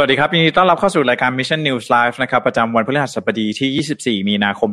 [0.00, 4.70] สวัสดีครับยินดีต้อนรับเข้าสู่รายการ Mission News Live นะครับประจำวันพฤหัสบดีที่ 24 มีนาคม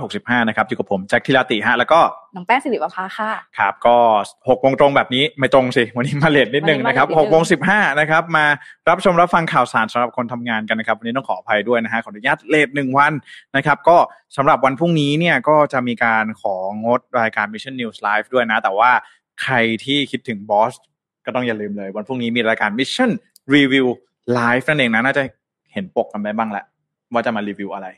[0.00, 2.00] 2565 นะครับอยู่กับผมแจ็คทิรติฮะแล้วก็
[2.36, 3.96] น้องแป้งสิริประภาค่ะครับก็
[4.34, 8.44] 6โมงตรงแบบนี้ไม่ตรงสิ วันนี้มาเลทนิดนึงนะครับวันนี้มาเลทนิดนึง6โมง15 นะครับมา
[8.88, 13.12] รับชมรับฟังข่าวสารสำหรับคนทำงานกันนะครับ วันนี้ต้องขออภัยด้วยนะฮะขออนุญาตเลทหนึ่งวัน
[13.56, 13.96] นะครับก็
[14.36, 18.90] สำหรับวันพรุ่งนี้เนี่ยก็จะมีการของดรายการ Mission News Live ด้วยนะ แต่ว่า
[19.42, 20.74] ใครที่คิดถึงบอส
[21.24, 23.10] ก็ต้องอย่าลืมเลย วันพรุ่งนี้มีรายการ Mission
[23.54, 23.86] Review
[24.38, 25.22] Live นั่นเองนะน่าจะ
[25.72, 26.64] เห็นปกกันไปบ้างแล้ว
[27.12, 27.88] ว่าจะมารีวิวอะไร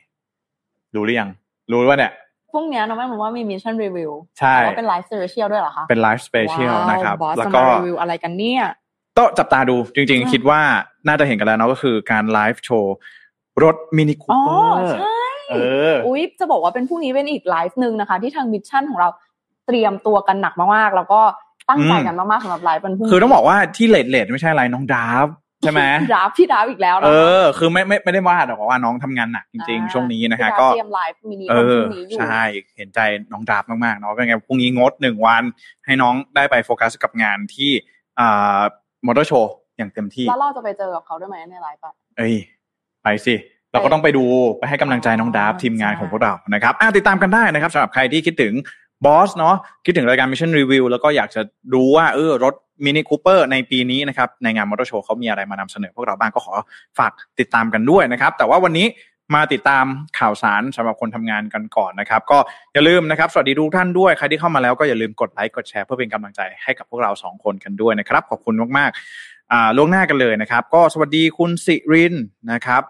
[0.95, 1.29] รู้หรือยัง
[1.71, 2.13] รู้ว่าเนี่ย
[2.53, 8.65] พรุ่งนี้น้องแป้งบอกว่ามี Mission Review ใช่ว่าเป็น live special ด้วยเหรอคะ เป็น live special ว้าวนะครับบอสแล้วจะก็มารีวิวอะไรกันเนี่ย
[9.17, 10.61] ต้องจับตาดูจริงอืมๆคิดว่า
[11.09, 12.97] น่าจะเห็นกันแล้วเนาะก็คือการไลฟ์โชว์
[13.63, 15.57] รถ Mini Cooper ใช่เอ
[15.93, 19.09] ออุ้ยจะบอกว่าเป็นพรุ่งนี้เป็นอีกไลฟ์หนึ่งนะคะ ที่ทาง Mission ของเรา
[19.67, 21.21] เตรียมตัวกันหนักมากๆ แล้วก็
[21.69, 25.27] ตั้งใจกันมากๆสำหรับไลฟ์วันพรุ่งนี้คือต้องบอกว่าที่เลดเลดไม่ใช่อะไรน้องดราฟ
[25.63, 25.81] ใช่ไหม
[26.13, 32.43] ดราฟพี่ดราฟอีกแล้วนะเอคะอคือไม่ไม่ไม่ได้ว่าแต่ว่าน้องทำงานหนักจริงอ่าๆช่วงนี้นะฮะพี่ดราฟก็เตรียม live Mini เอ้ยวันพรุ่งนี้อยู่ใช่
[32.77, 33.01] เห็นใจ
[33.33, 35.43] น้องดราฟมากๆเนาะเป็นไงพรุ่งนี้งดหนึ่งวัน
[35.87, 37.71] ให้น้องได้ไปโฟกัสกับงานที่
[38.21, 38.59] อ่า
[39.07, 42.35] มอเตอร์โชว์อย่างเต็มที่ แล้วเราจะไปเจอกับเขาด้วยไหมในไลฟ์อะเอ้ย
[43.03, 43.35] ไปสิ
[43.73, 44.25] เราก็ต้องไปดู
[44.59, 48.55] ไปให้กำลังใจน้องดราฟอ๋อทีมงานใช่ของพวกเรานะครับอะติดตามกันได้นะครับสำหรับใครที่คิดถึง
[49.05, 51.43] บอสเนาะคิดถึงรายการ Mission Review แล้วก็อยากจะ
[51.75, 52.55] ดูว่าเออรถ
[52.85, 56.55] มินิคูเปอร์ในปีนี้นะครับ ในงานมอเตอร์โชว์เขามีอะไรมานำเสนอพวกเราบ้างก็ขอ
[56.99, 58.87] ฝากติดตามกันด้วยนะครับ แต่ว่าวันนี้
[59.35, 59.85] มาติดตาม
[60.19, 62.39] ข่าวสารสำหรับคนทำงานกันก่อนนะครับ ก็
[62.73, 72.15] อย่าลืมนะครับ สวัสดีทุกท่านด้วย ใครที่เข้ามาแล้วก็อย่าลืมกดไลค์กดแชร์เพื่อเป็นกำลังใจให้กับพวกเราสองคนกันด้วยนะครับ ขอบคุณมากๆล่วงหน้ากันเลยนะครับ ก็สวัสดีคุณสิริน
[72.53, 72.83] นะครับ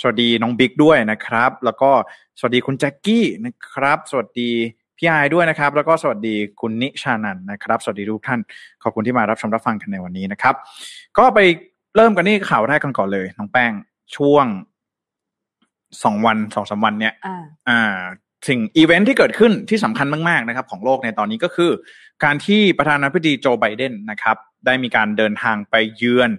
[0.00, 1.90] สวัสดีน้องบิ๊กด้วยนะครับ แล้วก็
[2.38, 4.50] สวัสดีคุณแจ็คกี้นะครับ สวัสดี
[4.98, 8.40] พี่ไอายด้วยนะครับ แล้วก็สวัสดีคุณนิชานันท์นะครับ สวัสดีทุกท่าน
[8.82, 10.54] ขอบคุณที่มารับชมรับฟังกันในวันนี้นะครับ
[11.18, 11.38] ก็ไป
[11.96, 13.72] เริ่มกันที่ข่าวแรกกันก่อนเลยน้องแป้ง
[14.16, 14.46] ช่วง
[16.02, 17.98] สองวันสองสามวันเนี่ยอ่าอ่า
[18.48, 21.70] สิ่งอีเวนท์ที่เกิดขึ้นที่สำคัญมากๆนะครับ ของโลกในตอนนี้ก็คือ
[22.24, 26.30] การที่ประธานาธิบดีโจไบเดนนะครับ ได้มีการเดินทางไปเยือน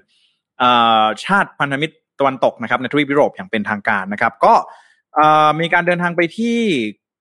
[0.60, 0.72] เอ่
[1.04, 4.54] อชาติพันธมิตรตะวันตกนะครับในทวีปยุโรปอย่างเป็นทางการนะครับ ก็
[5.16, 6.60] เอ่อมีการเดินทางไปที่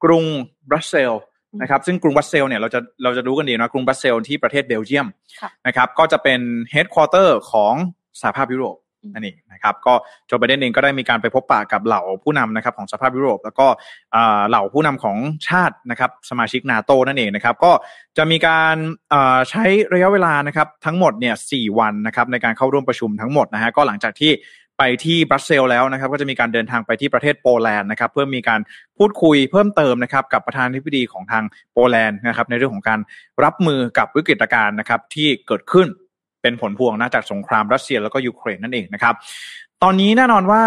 [0.05, 0.25] กรุง
[0.71, 1.25] บรัสเซลส์
[1.61, 5.07] นะครับซึ่งกรุงบรัสเซลส์เนี่ยเราจะเราจะรู้กันดีนะกรุงบรัสเซลส์ที่ประเทศเบลเยียม
[5.41, 6.41] ค่ะนะครับก็จะเป็น
[6.71, 7.75] headquarter ของ
[8.21, 9.95] สหภาพยุโรปอืมนั่นเองนะครับก็
[10.27, 13.67] โจไบเดนเองก็ได้มีการไปพบปะกับเหล่าผู้นำนะครับของสหภาพยุโรป แล้วก็
[14.13, 15.17] เอ่อเหล่าผู้นำของ
[15.49, 17.73] ชาตินะครับสมาชิกนาโตนั่นเองนะครับก็
[18.17, 18.77] จะมีการ
[19.11, 24.33] เอ่อใช้ระยะเวลานะครับทั้งหมดเนี่ยสี่วันนะครับในการเข้าร่วมประชุมทั้งหมดนะฮะก็หลังจากที่
[24.79, 28.61] ไปที่บรัสเซลแล้วนะครับก็จะมีการเดินทางไปที่ประเทศโปแลนด์นะครับเพื่อมีการ
[28.99, 33.01] พูดคุยเพิ่มเติมนะครับกับประธานาธิบดีของทางโปแลนด์นะครับในเรื่องของการ
[33.45, 35.89] รับมือกับวิกฤตการณ์นะครับที่เกิดขึ้น
[36.43, 39.15] เป็นผลพวงนะจากสงครามรัสเซียแล้วก็ยูเครนนั่นเองนะครับ
[39.83, 40.63] ตอนนี้แน่นอนว่า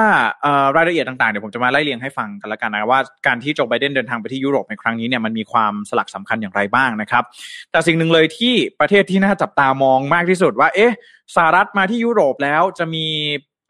[0.76, 7.24] รายละเอียดต่างๆเดี๋ยวผมจะมาไล่เรียงให้ฟังกันละกันนะว่าการที่โจไบเดนเดินทางไปที่ยุโรปในครั้งนี้เนี่ยมันมีความสลักสำคัญอย่างไรบ้างนะครับ
[7.72, 10.94] แต่สิ่งหนึ่งเลยที่ประเทศที่น่าจับตามองมากที่สุดว่าเอ๊ะ
[11.36, 13.06] สหรัฐมาที่ยุโรปแล้วจะมี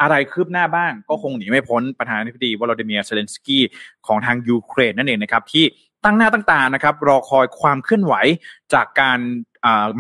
[0.02, 3.64] อะไรคืบหน้าบ้าง ก็คงหนีไม่พ้นประธานาธิบดีวลาดิเมียร์เซเลนสกี้
[4.08, 5.66] ของทางยูเครนนั่นเองนะครับที่
[6.06, 8.14] ตั้งหน้าตั้งตานะครับรอคอยความเคลื่อนไหว
[8.74, 9.20] จากการ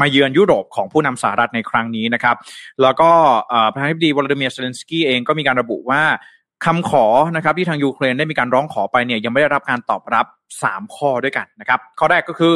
[0.01, 2.35] มาเยือนยุโรปของผู้นำสหรัฐในครั้งนี้นะครับ
[2.81, 3.09] แล้วก็
[3.73, 6.01] ประธานาธิบดีวลาดิเมียร์เซเลนสกี้เองก็มีการระบุว่า
[6.65, 10.25] คำขอนะครับที่ทางยูเครนได้มีการร้องขอไปเนี่ยยังไม่ได้รับการตอบรับ
[10.61, 12.55] 3 ข้อด้วยกันนะครับ ข้อแรกก็คือ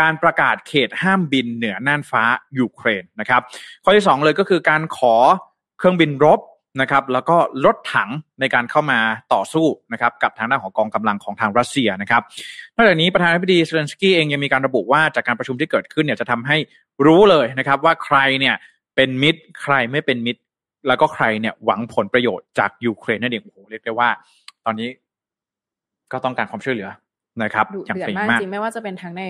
[0.00, 2.22] การประกาศเขตห้ามบินเหนือน่านฟ้า
[2.58, 3.42] ยูเครนนะครับ
[3.84, 5.14] ข้อที่ 2 เลยก็คือการขอ
[5.78, 6.40] เครื่องบินรบ
[6.80, 8.98] นะครับแล้วก็รถถังในการเข้ามา
[9.34, 12.22] ต่อสู้นะครับกับทางด้านของกองกำลังของทางรัสเซียนะครับ
[12.76, 16.56] นอกจากนี้ประธานาธิบดีเซเลนสกี้เองยังมีการระบุว่าจากการประชุมที่เกิดขึ้นเนี่ยจะทำให้
[17.06, 18.54] รู้เลยนะครับว่าใครเนี่ย
[18.96, 20.40] เป็นมิตรใครไม่เป็นมิตร
[20.88, 24.08] แล้วก็ใครเนี่ยหวังผลประโยชน์จากยูเครนนั่นเองโอ้โหเรียกได้ว่า
[24.64, 24.88] ตอนนี้
[26.12, 26.88] ก็ต้องการความช่วยเหลือ
[27.42, 29.24] นะครับดุอย่างเดือดเต็มมากมากจริงไม่ว่าจะเป็นทั้งใน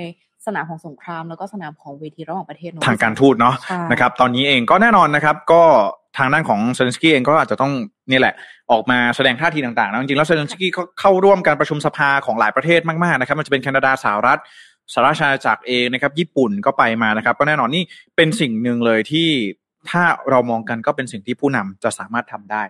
[0.46, 5.62] สนามของสงครามแล้วก็สนามของเวทีระหว่างประเทศเนอะทางการทูตเนาะใช่นะครับ ตอนนี้เองก็แน่นอนนะครับ ก็
[6.18, 7.72] ทางด้านของเซเลนสกี้เองก็อาจจะต้อง
[8.10, 8.34] นี่แหละ
[8.70, 14.40] ออกมาแสดงท่าทีต่างๆนะจริงๆแล้วเซเลนสกี้ก็เข้าร่วมการประชุมสภาของหลายประเทศมากๆนะครับ มันจะเป็นแคนาดาสหรัฐ
[14.92, 17.84] สหราชอาณาจักรเองนะครับ ญี่ปุ่นก็ไปมานะครับ ก็แน่นอนนี่
[18.16, 19.28] เป็นสิ่งหนึ่งเลยที่
[19.90, 22.62] ถ้าเรามองกันก็เป็นสิ่งที่ผู้นำจะสามารถทำได้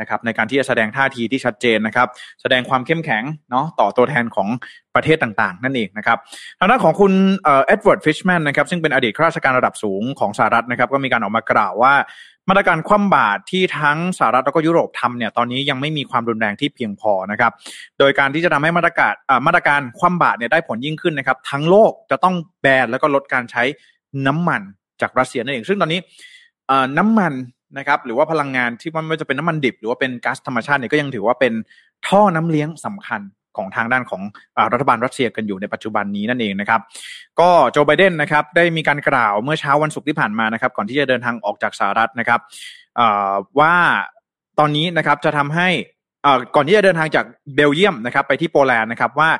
[0.00, 2.08] นะครับในการที่จะแสดงท่าทีที่ชัดเจนนะครับ
[2.42, 4.48] แสดงความเข้มแข็งเนาะต่อตัวแทนของ
[4.94, 6.18] ประเทศต่างๆ นั่นเองนะครับ
[6.58, 7.12] ทางด้านของคุณ
[7.42, 11.94] เอ็ดเวิร์ดฟิชแมนนะครับซึ่งเป็นอดีตข้าราชการระดับสูงของสหรัฐนะครับ ก็มีการออกมากล่าวว่า
[12.48, 17.52] มาตรการคว่ำบาตรที่ทั้งสหรัฐแล้วก็ยุโรปทำเนี่ยตอนนี้ยังไม่มีความรุนแรงที่เพียงพอนะครับ
[17.98, 19.12] โดยการที่จะทำให้มาตรการ
[19.46, 23.62] มาตรการคว่ำบาตรเนี่ยได้ผลยิ่งขึ้นนะครับ ทั้งโลกจะต้องแบนแล้วก็ลดการใช้
[24.26, 24.62] น้ำมัน
[25.00, 26.00] จากรัสเซียนั่นเอง ซึ่งตอนนี้
[26.98, 27.32] น้ำมัน
[27.78, 31.52] นะครับหรือว่าพลังงานที่มันไม่จะเป็นน้ำมันดิบ หรือว่าเป็นก๊าซธรรมชาติเนี่ยก็ยังถือว่าเป็น
[32.06, 33.20] ท่อน้ำเลี้ยงสำคัญ
[33.56, 34.22] ของทางด้านของ
[34.72, 36.80] รัฐบาลรัสเซียกันอยู่ในปัจจุบันนี้นั่นเองนะครับ
[37.40, 42.40] ก็โจไบเดนนะครับได้มีการกล่าวเมื่อเช้าวันศุกร์ที่ผ่านมานะครับก่อนที่จะเดินทางออกจากสหรัฐนะครับ
[43.60, 43.74] ว่า
[44.58, 45.68] ตอนนี้นะครับจะทำให้
[46.54, 47.24] ก่อนที่จะเดินทางจาก
[47.54, 49.30] เบลเยียมนะครับไปที่โปแลนด์นะครับว่า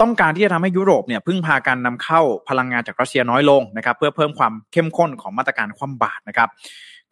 [0.00, 6.48] ต้องการที่จะทำให้ยุโรปเนี่ยพึ่งพาการนำเข้าพลังงานจากรัสเซียน้อยลงนะครับเพื่อเพิ่มความเข้มข้นของมาตรการคว่ำบาตรนะครับ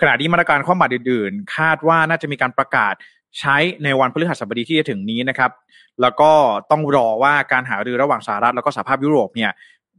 [0.02, 2.94] ขณะที่มาตรการคว่ำบาตรอื่นๆ คาดว่าน่าจะมีการประกาศ
[3.38, 5.50] ใช้ในวันพฤหัสบดีที่จะถึงนี้นะครับ
[6.02, 6.30] แล้วก็
[6.70, 9.52] ต้องรอว่าการหารือระหว่างสหรัฐแล้วก็สหภาพยุโรปเนี่ย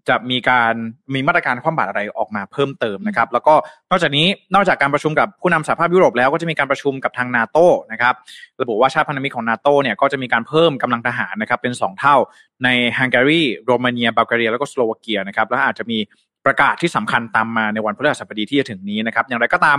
[0.09, 0.73] จะมีการ
[1.13, 3.53] มีมาตรการคว่ำบาตรอะไรออกมาเพิ่มเติมนะครับ แล้วก็
[3.89, 7.57] นอกจากนี้นอกจากการประชุมกับผู้นำสหภาพยุโรปแล้วก็จะมีการประชุมกับทางนาโต
[7.91, 8.13] นะครับ
[8.61, 12.15] ระบุว่าชาติพันธมิตรของนาโตเนี่ยก็จะมีการเพิ่มกำลังทหารนะครับเป็น 2 เท่า
[12.63, 15.99] ในฮังการีโรมาเนียบัลแกเรียแล้วก็สโลวาเกียนะครับแล้วอาจจะมี
[16.45, 19.77] ประกาศที่สำคัญตามมาในวันพฤหัสบดีที่จะถึงนี้นะครับอย่างไรก็ตาม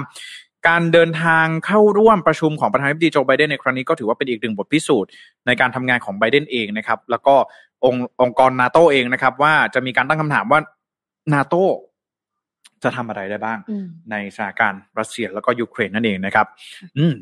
[0.69, 5.11] การเดินทางเข้าร่วมประชุมของประธานาธิบดีโจไบเดนในครั้งนี้ก็ถือว่าเป็นอีกหนึ่งบทพิสูจน์
[5.47, 7.35] ในการทำงานของไบเดนเองนะครับ แล้วก็
[7.85, 10.61] องค์องค์กรนาโตเองนะครับ ว่าจะมีการตั้งคำถามว่า
[11.33, 11.55] นาโต
[12.83, 13.59] จะทำอะไรได้บ้าง
[14.11, 16.47] ในสถานการณ์รัสเซียแล้วก็ยูเครนนั่นเองนะครับ
[16.99, 17.15] อืม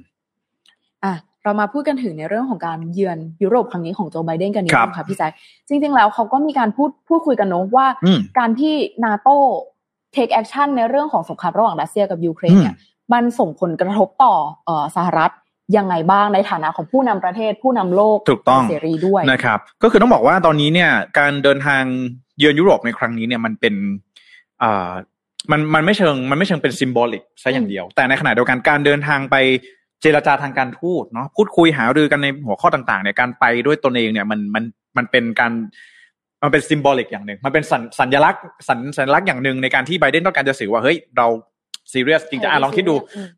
[1.04, 5.32] อะ เรามาพูดกันถึงในเรื่องของการเยือนยุโรปครั้งนี้ของโจไบเดนกันนิดนึงค่ะพี่แจ๊ค
[5.68, 7.86] จริง ๆ แล้วเขาก็มีการพูดพูดคุยกันเนาะว่า
[8.38, 8.74] การที่
[9.04, 9.28] นาโต
[10.12, 12.74] take action ในเรื่องของสงครามระหว่างรัสเซียกับยูเครนเนี่ย
[13.12, 14.34] มันส่งผลกระทบต่อ
[14.66, 15.30] เอสหรัฐ
[15.76, 21.82] ยังไงบ้างในฐานะของผู้นำประเทศผู้นำโลกถูกต้องเสรีด้วยนะครับ ก็คือต้องบอกว่าตอนนี้เนี่ย การเดินทาง
[22.38, 23.74] เยือนยุโรปในครั้งนี้เนี่ยมันเป็น
[24.62, 24.90] อ่า
[25.50, 29.36] มันมันไม่เชิงมันไม่เชิงเป็น symbolic ซะอย่างเดียว แต่ในขณะเดียวกันการเดินทางไป
[30.02, 34.64] เจรจาทางการทูตเนาะพูดคุยหารือกันในหัวข้อต่างๆเนี่ยการไปด้วยตนเองเนี่ยมันมัน
[34.96, 35.52] มันเป็นการ
[36.42, 41.28] มันเป็นซิมโบลิกอย่างหนึ่งมันเป็นสัญสัญลักษณ์สัญสัญลักษณ์อย่างหนึ่งในการที่ไบเดนต้องการจะสื่อว่าเฮ้ยเรา
[41.92, 42.94] ซีเรียสจริงๆอะลองคิดดู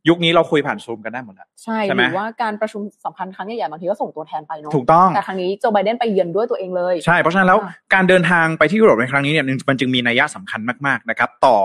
[0.08, 7.58] ยุคนี้เราคุยผ่านซูมกันได้หมดแล้วใช่หรือว่าการประชุมสำคัญครั้งใหญ่ๆบางทีก็ส่งตัวแทนไปเนาะถูกต้องแต่ครั้งนี้โจไบเดนไปเยือนด้วยตัวเองเลยใช่เพราะฉะนั้นแล้ว
[7.94, 11.56] การเดินทางไปที่ยุโรปในครั้งนี้เนี่ยมันจึงมีนัยสำคัญมากๆนะครับ ต่อ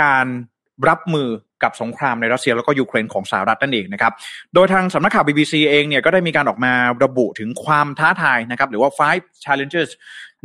[0.00, 0.26] การ
[0.88, 1.28] รับมือ
[1.62, 4.12] กับสงครามในรัสเซียแล้วก็ยูเครนของสหรัฐนั่นเองนะครับ
[4.54, 6.72] โดยทางสำนักข่าว BBC เองเนี่ยก็ได้มีการออกมา
[7.04, 9.88] ระบุถึงความท้าทายนะครับ หรือว่า five challenges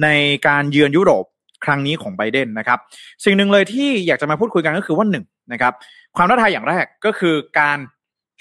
[0.03, 0.07] ใน
[0.47, 1.25] การเยือนยุโรป
[1.65, 2.79] ครั้งนี้ของไบเดนนะครับ
[3.25, 5.73] สิ่งหนึ่งเลยที่อยากจะมาพูดคุยกันก็คือว่าหนึ่งนะครับ
[6.15, 7.79] ความท้าทายอย่างแรกก็คือการ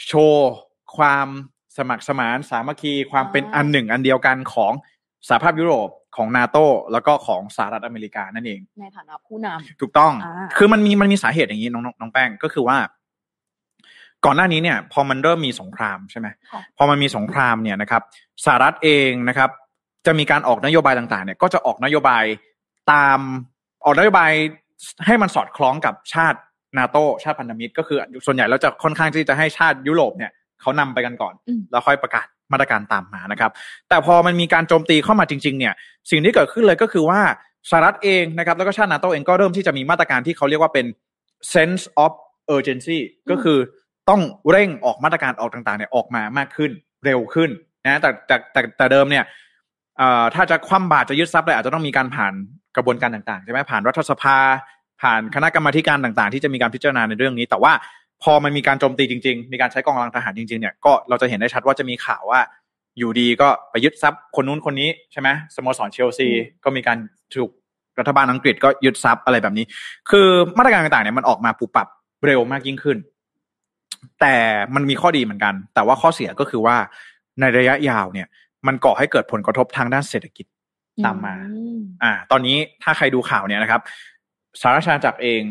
[0.07, 0.51] โชว์
[0.97, 1.29] ความ
[1.77, 4.73] สมัครสมานสามัคคีความเป็นอันหนึ่งอันเดียวกันของ
[5.29, 6.57] สหภาพยุโรปของนาโต
[6.93, 10.13] แล้วก็ของสหรัฐอเมริกานั่นเอง ในฐานะผู้นำถูกต้อง
[10.57, 12.79] คือมันมีมันมีสาเหตุอย่างนี้น้องน้องแป้งก็คือว่า
[14.25, 16.27] ก่อนหน้านี้เนี่ย พอมันเริ่มมีสงครามใช่ไหม
[16.77, 18.03] พอมันมีสงครามเนี่ยนะครับ
[18.45, 19.51] สหรัฐเองนะครับ
[20.07, 22.25] จะมีการออกนโยบายต่างๆ เนี่ย ก็จะออกนโยบาย
[22.93, 23.19] ตาม
[23.85, 24.33] ออกนโยบาย
[25.07, 26.39] ให้มันสอดคล้องกับชาติ
[26.79, 30.31] นาโตชาติพันธมิตร ก็คือส่วนใหญ่เราจะค่อนข้างที่จะให้ชาติยุโรปเนี่ย
[30.61, 31.35] เขานำไปกันก่อน
[31.71, 33.51] แล้วค่อยประกาศ มาตรการตามมานะครับ
[33.89, 35.75] แต่พอมันมีการโจมตีเข้ามาจริงๆเนี่ย
[36.11, 37.21] สิ่งที่เกิดขึ้นเลยก็คือว่า
[37.71, 40.87] สหรัฐเองนะครับแล้วก็ชาตินาโตเองก็เริ่มที่จะมีมาตรการที่เขาเรียกว่าเป็น
[41.55, 42.13] sense of
[42.57, 42.99] urgency
[43.31, 43.59] ก็คือ
[44.09, 46.71] ต้องเร่งออกมาตรการออกต่างๆเนี่ยออกมามากขึ้น
[47.05, 47.51] เร็วขึ้น
[47.87, 49.25] นะแต่แต่แต่แต่เดิมเนี่ย
[50.35, 52.33] ถ้าจะคว่ำบาตรจะยึดทรัพย์เลยอาจจะต้องมีการผ่าน
[52.77, 54.37] กระบวนการต่างๆใช่ไหมผ่านรัฐสภา
[55.03, 57.73] ผ่านคณะกรรมาการต่างๆ ที่จะมีการพิจารณาในเรื่องนี้ แต่ว่า
[58.23, 62.41] พอมันมีการโจมตีจริง ๆ มีการใช้กองกำลังทหารจริงๆเนี่ยก็เราจะเห็นได้ชัดว่าจะมีข่าวว่า
[62.99, 66.29] อยู่ดีก็ไปยึดทรัพย์คนนู้นคนนี้ใช่ไหมสโมสรเชลซี
[66.65, 66.99] ก็มีการ
[67.35, 67.51] ถูก
[67.99, 69.65] รัฐบาลอังกฤษก็ยึดทรัพย์อะไรแบบนี้
[70.11, 71.89] คือมาตรการต่างๆเนี่ยมันออกมาปูปรับ
[72.27, 72.99] เร็วมากยิ่งขึ้น
[74.21, 74.37] แต่
[74.75, 76.77] มันมีข้อดีเหมือนกัน แต่ว่าข้อเสียก็คือว่า
[77.41, 78.27] ในระยะยาวเนี่ย
[78.67, 80.47] มันก่อให้เกิดผลกระทบทางด้านเศรษฐกิจ
[81.05, 81.35] ตามมา
[82.03, 83.81] อ่า ตอนนี้ถ้าใครดูข่าวเนี่ยนะครับ
[84.61, 85.43] สหรัฐอาณาจักรเอง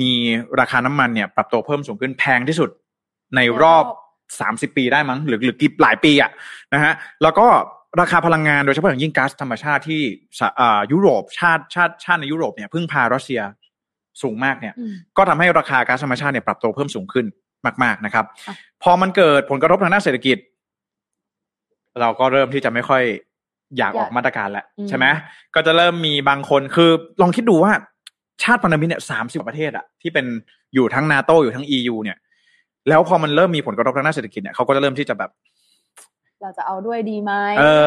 [0.00, 0.12] มี
[0.60, 2.70] ราคาน้ำมันเนี่ยปรับตัวเพิ่มสูงขึ้นแพงที่สุด
[3.36, 3.84] ในรอบ
[4.40, 6.30] สามสิบปีได้มั้งหรือหรือกี่หลายปีอะ
[6.74, 7.46] นะฮะแล้วก็
[8.00, 10.02] ราคาพลังงานโดยเฉพาะอย่างยิ่งก๊าซธรรมชาติที่
[10.60, 13.40] อ่ายุโรปชาติชาติชาติในยุโรปเนี่ยพึ่งพารัสเซีย
[14.22, 14.74] สูงมากเนี่ย
[15.16, 17.26] ก็ทำให้ราคาก๊าซธรรมชาติเนี่ยปรับตัวเพิ่มสูงขึ้น
[17.82, 18.24] มาก ๆนะครับ
[18.82, 20.38] พอมันเกิดผลกระทบทางด้านเศรษฐกิจ
[22.00, 23.02] เราก็เริ่มที่จะไม่ค่อย
[23.78, 25.06] อยากออกมาตรการแล้วใช่ไหม
[25.54, 27.72] ก็จะเริ่มมีบางคนคือลองคิดดูว่า
[28.42, 30.26] ชาติพันธมิตรเนี่ยสามสิบประเทศอะที่เป็น
[30.74, 32.18] อยู่ทั้งนาโตอยู่ทั้ง EU เนี่ย
[32.88, 35.30] แล้วพอมันเริ่มมีผลกระทบทางด้านเศรษฐกิจเนี่ยเขาก็จะเริ่มที่จะแบบ
[36.42, 37.32] เราจะเอาด้วยดีไหม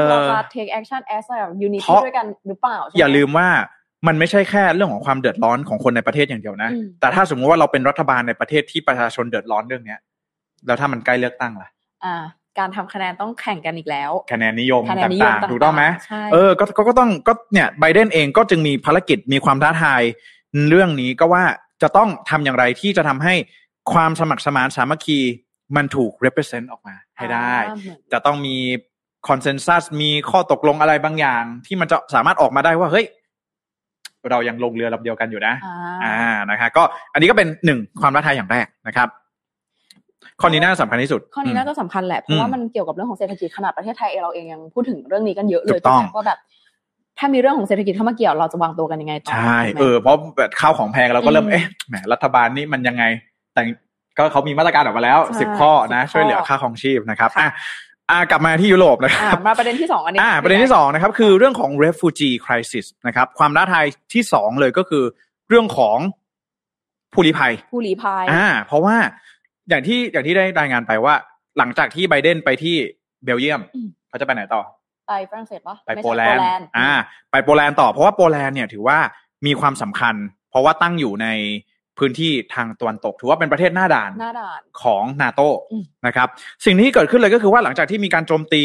[0.10, 3.48] เราจะ take action as แบบ unity ด้วยกันหรือเปล่า อย่าลืมว่า
[4.08, 10.00] มันไม่ใช่แค่เรื่องของความเดือดร้อนของคนในประเทศอย่างเดียวนะ แต่ถ้าสมมติว่าเราเป็นรัฐบาลในประเทศที่ประชาชนเดือดร้อนเรื่องเนี้ย
[10.66, 11.70] แล้วถ้ามันใกล้เลือกตั้งล่ะ
[12.06, 12.16] อ่า
[12.60, 15.84] การทำคะแนนต้องแข่งกันอีกแล้ว คะแนนนิยมต่างๆ ถูกต้องไหม
[16.34, 20.02] เออ ก็ก็ต้องก็เนี่ยไบเดนเองก็จึงมีภารกิจมีความท้าทาย
[20.70, 21.44] เรื่องนี้ก็ว่า
[21.82, 23.34] จะต้องทำอย่างไรที่จะทำให้
[23.94, 25.20] ความสมัครสมานสามัคคี
[25.76, 27.56] มันถูก represent ออกมาให้ได้
[28.12, 28.58] จะต้องมี
[29.28, 33.06] คอนเซนแซสมีข้อตกลงอะไรบางอย่าง ที่มันจะสามารถออกมาได้ว่าเฮ้ย
[34.30, 35.54] เรายังลงเรือลำเดียวกันอยู่นะ
[36.04, 36.84] อ่านะคะ ก็
[37.14, 39.08] อันนี้ก็เป็นหนึ่งความท้าทายอย่างแรกนะครับ
[40.42, 46.40] ข้อนี้น่าสำคัญที่สุด ข้อนี้น่าจะสำคัญแหละ เพราะว่ามันเกี่ยวกับเรื่องของเศรษฐกิจขนาดประเทศไทยเราเองยังพูดถึงเรื่องนี้กันเยอะเลยถูกต้องว่าแบบ
[47.20, 53.04] ถ้ามีเรื่องของเศรษฐกิจเข้ามาเกี่ยวเราจะวางตัวกันยังไงต่อใช่เออเพราะแบบข้าวของแพงเราก็เริ่มเอ๊ะแหมรัฐบาลนี่มันยังไง
[53.54, 53.62] แต่
[54.18, 57.50] ก็เขามีมาตรการออกมาแล้วสิบข้อนะ ช่วยเหลือค่าของชีพนะครับอะ
[58.12, 65.04] อ่ากลับมาที่ยุโรปนะครับมาประเด็นที่สองอันนี้อ่าประเด็นที่สองนะครับคือเรื่องของ refugee crisis นะครับความท้าทายที่สองเลยก็คือ
[65.50, 65.98] เรื่องของ
[67.14, 68.96] ผู้ลี้ภัย ผู้ลี้ภัยอ่าเพราะว่า
[69.70, 71.16] อย่างที่อย่างที่ได้รายงานไปว่า
[71.58, 72.76] หลังจากที่ไบเดนไปที่
[73.24, 73.62] เบลเยียม
[74.10, 74.62] เขาจะไปไหนต่อ
[75.08, 76.42] ไปฝรั่งเศสปะไปโปแลนด์
[76.78, 76.92] อ่า
[77.32, 78.98] ไปโปแลนด์ต่อ เพราะว่าโปแลนด์เนี่ยถือว่า
[79.46, 80.16] มีความสำคัญ
[80.50, 81.28] เพราะว่าตั้งอยู่ใน
[81.98, 84.12] พื้นที่ทางตะวันตก ถือว่าเป็นประเทศหน้าด่าน
[84.82, 85.42] ของนาโต
[86.08, 86.28] นะครับ
[86.66, 88.64] สิ่งที่เกิดขึ้นเลยก็คือว่าหลังจากที่มีการโจมตี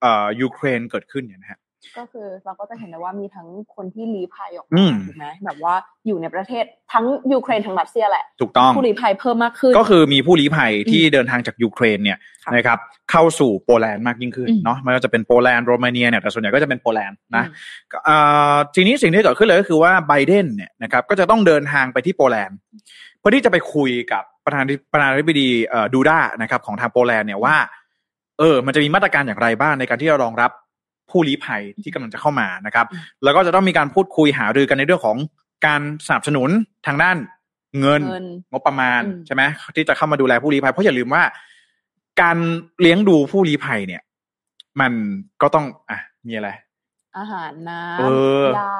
[0.00, 1.59] เอ่อยูเครนเกิดขึ้นเนี่ยนะฮะ
[1.98, 5.74] ก็คือเราก็จะเห็นได้ว่ามีทั้งคนที่ลี้ภัยออกมาถูกไหมแบบว่า
[6.06, 12.18] อยู่ในประเทศทั้งยูเครนทั้งรัสเซียแหละถูกต้องผู้ลี้ภัยเพิ่มมากขึ้น ก็คือมีผู้ลี้ภัยที่เดินทางจากยูเครนเนี่ย
[12.56, 12.78] นะครับ
[13.10, 17.44] เข้าสู่โปแลนด์มากยิ่งขึ้นเนาะไม่ว่าจะเป็นโปแลนด์โรมาเนียเนี่ยแต่ส่วนใหญ่ก็จะเป็นโปแลนด์นะ
[18.74, 22.56] ทีนี้สิ่งที่เกิดขึ้นเลยก็คือว่าไบเดนเนี่ยนะครับก็จะต้องเดินทางไปที่โปแลนด์
[23.18, 25.48] เพื่อที่จะไปคุยกับประธานประธานาธิบดี
[25.94, 27.56] ดูด้านะครับของทางโปแลนด์เนี่ยว่า
[28.38, 30.50] เออมันจะมีมาตรการอย่างไรบ้างในการที่จะรองรับ
[31.10, 32.86] ผู้ลี้ภัยที่กำลังจะเข้ามานะครับ
[33.24, 35.16] แล้วก็จะต้องมีการพูดคุยหารือกันในเรื่องของ
[35.66, 36.50] การสนับสนุน
[36.86, 37.16] ทางด้าน
[37.80, 38.02] เงิน
[38.52, 39.42] งบประมาณใช่ไหม
[39.76, 41.22] ที่จะเข้ามาดูแลผู้ลี้ภัยเพราะอย่าลืมว่า
[42.22, 42.36] การ
[42.80, 44.02] เลี้ยงดูผู้ลี้ภัยเนี่ย
[44.80, 44.92] มัน
[45.42, 46.50] ก็ต้องอะมีอะไร
[47.18, 48.72] อาหารน้ำยา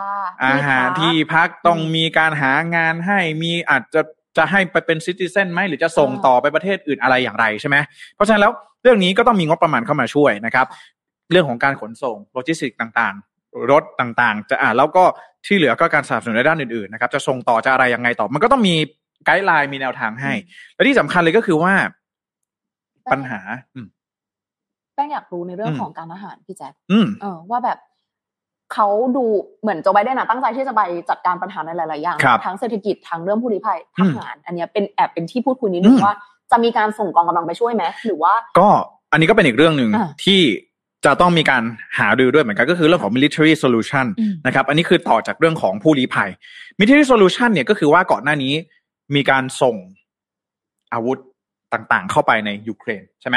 [0.44, 4.02] อาหารที่พักต้องมีการหางานให้มีอาจจะ
[4.36, 7.76] จะให้ไปเป็น citizen ไหมหรือจะส่งต่อไปประเทศอื่นอะไรอย่างไรใช่ไหม
[8.14, 10.66] เพราะฉะนั้นแล้วเรื่องนี้ก็ต้องมีงบประมาณเข้ามาช่วยนะครับ
[11.30, 15.04] เรื่องของการขนส่งโลจิสติกต่างๆ รถต่างๆ จะอ่าแล้วก็
[15.46, 18.74] ที่เหลือก็การสนับสนุนในด้านอื่นๆนะครับจะส่งต่อจะอะไรยังไงต่อ มันก็ต้องมี
[19.24, 20.32] guideline มีแนวทางให้
[20.74, 21.72] และที่สำคัญเลยก็คือว่า
[23.12, 23.40] ปัญหา
[24.94, 26.72] แป้งอยากรู้ในเรื่องของการอาหารพี่แจ๊ค
[27.20, 27.78] เออว่าแบบ
[28.72, 29.24] เขาดู
[29.62, 36.14] เหมือนโจไบเดนนะตั้งใจที่จะไปจัดการปัญหาในหลาย ๆ อย่าง ทั้งเศรษฐกิจทั้งเรื่องผู้ลี้ภัยทหาร อันนี้เป็นแอบเป็นที่พูดคุยนิดนึงว่า
[36.50, 38.68] จะมีการส่งกองกำลังไปช่วยไหมหรือว่า ก็
[39.12, 39.90] อันนี้ก็เป็นอีกเรื่องหนึ่ง
[40.24, 40.40] ที่
[41.04, 41.62] จะต้องมีการ
[41.98, 44.06] หาดูด้วยเหมือนกันก็คือเรื่องของ military solution
[44.46, 46.30] นะครับ อันนี้คือต่อจากเรื่องของผู้ลี้ภัย
[46.78, 48.52] military solution เนี่ยก็คือว่าก่อนหน้านี้
[49.14, 49.76] มีการส่ง
[50.92, 51.18] อาวุธ
[51.72, 53.36] ต่างๆ เข้าไปในยูเครนใช่ไหม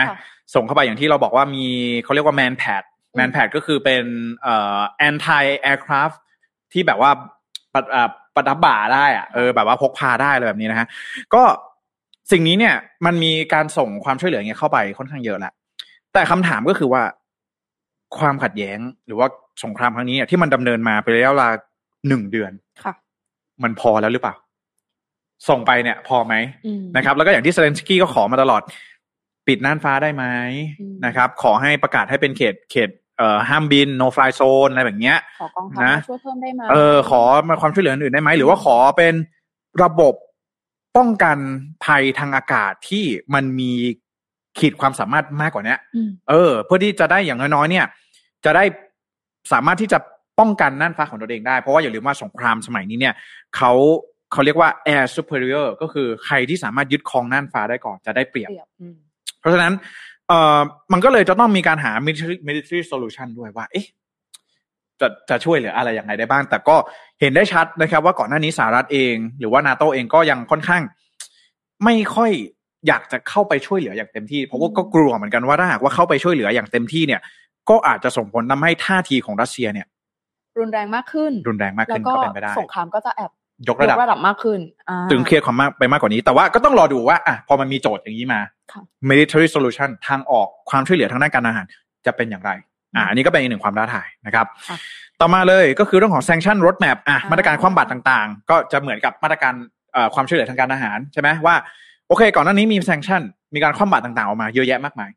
[0.54, 1.66] ส่งเข้าไปอย่างที่เราบอกว่ามี
[2.04, 2.84] เขาเรียกว่า man pad
[3.18, 4.04] man pad ก็คือเป็น
[4.44, 4.80] เอ่อ
[5.10, 6.18] anti aircraft
[6.74, 7.12] ที่แบบว่า
[7.74, 7.84] ปะ
[8.36, 10.88] ปะดับบ่าได้อะเออแบบว่าพกพาได้อะไรแบบนี้นะฮะ
[11.34, 11.44] ก็
[12.32, 15.54] สิ่งนี้เนี่ยมันมีการส่งความช่วยเหลือเงี้ยเข้าไปค่อนข้างเยอะแหละ
[16.14, 17.02] แต่คำถามก็คือว่า
[18.20, 19.28] ความขัดแย้งหรือว่า
[19.64, 21.50] สงครามครั้งนี้ที่มันดำเนินมาเป็นระยะเวลา
[22.08, 22.52] หนึ่งเดือน
[22.84, 22.94] ค่ะ
[23.64, 24.36] มันพอแล้วหรือเปล่า
[25.50, 26.34] ส่งไปเนี่ย พอไหม
[26.96, 28.62] นะครับ แล้วก็อย่างที่เซเลนสกี้ก็ขอมาตลอด
[29.48, 30.24] ปิดน่านฟ้าได้ไหม
[31.06, 39.14] นะครับ ขอให้ประกาศให้เป็นเขตเขตเอ่อห้ามบิน no fly zone อะไรแบบเนี้ย ขอกองทัพช่วยเพิ่มได้ไหมเออขอมาความช่วยเหลืออื่นได้ไหมหรือว่าขอเป็น
[39.84, 40.14] ระบบ
[40.98, 41.38] ป้องกัน
[41.86, 43.74] ภัยทางอากาศที่มันมี
[44.60, 45.76] ขีดความสามารถมากกว่านี้
[46.30, 47.86] เออ เพื่อที่จะได้อย่างน้อยๆเนี่ย
[48.46, 48.64] จะได้
[49.54, 50.00] สามารถที่จะ
[50.40, 53.14] ป้องกันน่านฟ้าของตัวเองได้ เพราะว่าอย่าลืมว่าสงครามสมัยนี้เนี่ย
[53.56, 53.72] เขา
[54.32, 58.52] เขาเรียกว่า air superior ก็คือใครที่สามารถยึดครองน่านฟ้าได้ก่อนจะได้เปรียบ
[59.40, 59.74] เพราะฉะนั้น
[60.28, 60.60] เอ่อ
[60.94, 63.86] มันก็เลยจะต้องมีการหา military military solution ด้วยว่า เอ๊ะ
[65.00, 66.76] จะจะช่วยเหลืออะไรอย่างไรได้บ้าง แต่ก็
[67.22, 70.84] เห็นได้ชัดนะครับ ว่าก่อนหน้านี้สหรัฐเอง หรือว่านาโตเองก็ยังค่อนข้าง
[71.84, 72.32] ไม่ค่อย
[72.88, 77.22] อยากจะเข้าไปช่วยเหลืออย่างเต็มที่ เพราะว่าก็กลัวเหมือนกันว่าถ้าหากว่าเข้าไปช่วยเหลืออย่างเต็มที่เนี่ย
[77.70, 79.88] ก็อาจจะส่งผลทาให้ท่าทีของรัสเซียเนี่ย
[80.60, 83.32] รุนแรงมากขึ้น รุนแรงมากขึ้นก็เป็นไปได้สงครามก็จะแอบ
[83.70, 84.60] ยกระดับระดับมากขึ้น
[85.12, 88.40] ตึงเครียดความมากไปมากกว่านี้ แต่ว่าก็ต้องรอดูว่าอะพอมันมีโจทย์อย่างนี้มา
[89.10, 91.66] military solution ทางออกความช่วยเหลือทางด้านการอาหาร
[92.06, 92.52] จะเป็นอย่างไร
[92.96, 94.46] อ่าอันนี้ก็เป็นอีกหนึ่งความท้าทายนะครับ
[95.22, 99.54] ต่อมาเลยก็คือเรื่องของ sanction roadmap อะมาตรการความบัตรต่างๆ ก็จะเหมือนกับมาตรการ
[100.14, 101.56] ความช่วยเหลือทางการอาหารใช่ไหมว่า
[102.08, 103.22] โอเค ก่อนหน้านี้มี sanction
[103.54, 105.12] มีการคว่ำบาตรต่างๆออกมาเยอะแยะมากมาย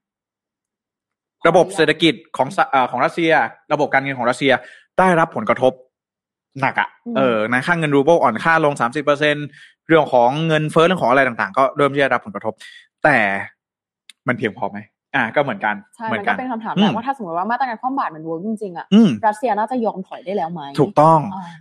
[1.48, 2.48] ระบบเศรษฐกิจของ
[2.90, 3.32] ของรัสเซีย
[3.72, 4.52] ระบบการเงินของรัสเซีย
[4.98, 5.72] ได้รับผลกระทบ
[6.60, 9.36] หนักอะ่ะ เออนะค่าเงินรูเบิลอ่อนค่าลงสามสิบเปอร์เซ็นต์
[9.88, 12.54] เรื่องของเงินเฟ้อเรื่องของอะไรต่างๆ ก็เริ่มที่จะรับผลกระทบ
[13.04, 13.16] แต่
[14.28, 14.78] มันเพียงพอไหม
[15.14, 18.86] อ่า ก็เหมือนกันใช่มันก็เป็นคำถามแล้วว่าถ้าสมมติว่ามาตรการคว่ำบาตรมัน work จริงๆอะ
[19.26, 21.18] รัสเซียน่าจะยอมถอยได้แล้วไหมถูกต้อง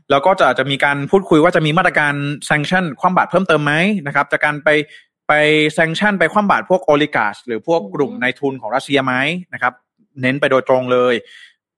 [0.09, 2.13] แล้วก็จะจะมีการพูดคุยว่าจะมีมาตรการ
[2.45, 3.73] sanction คว่ำบาตรเพิ่มเติมไหม
[4.05, 4.69] นะครับจากการไป
[5.27, 5.33] ไป
[5.73, 9.13] sanction ไปคว่ำบาตรพวก oligarchs หรือพวกกลุ่มในทุนของรัสเซียไหม
[9.53, 9.73] นะครับ
[10.21, 11.13] เน้นไปโดยตรงเลย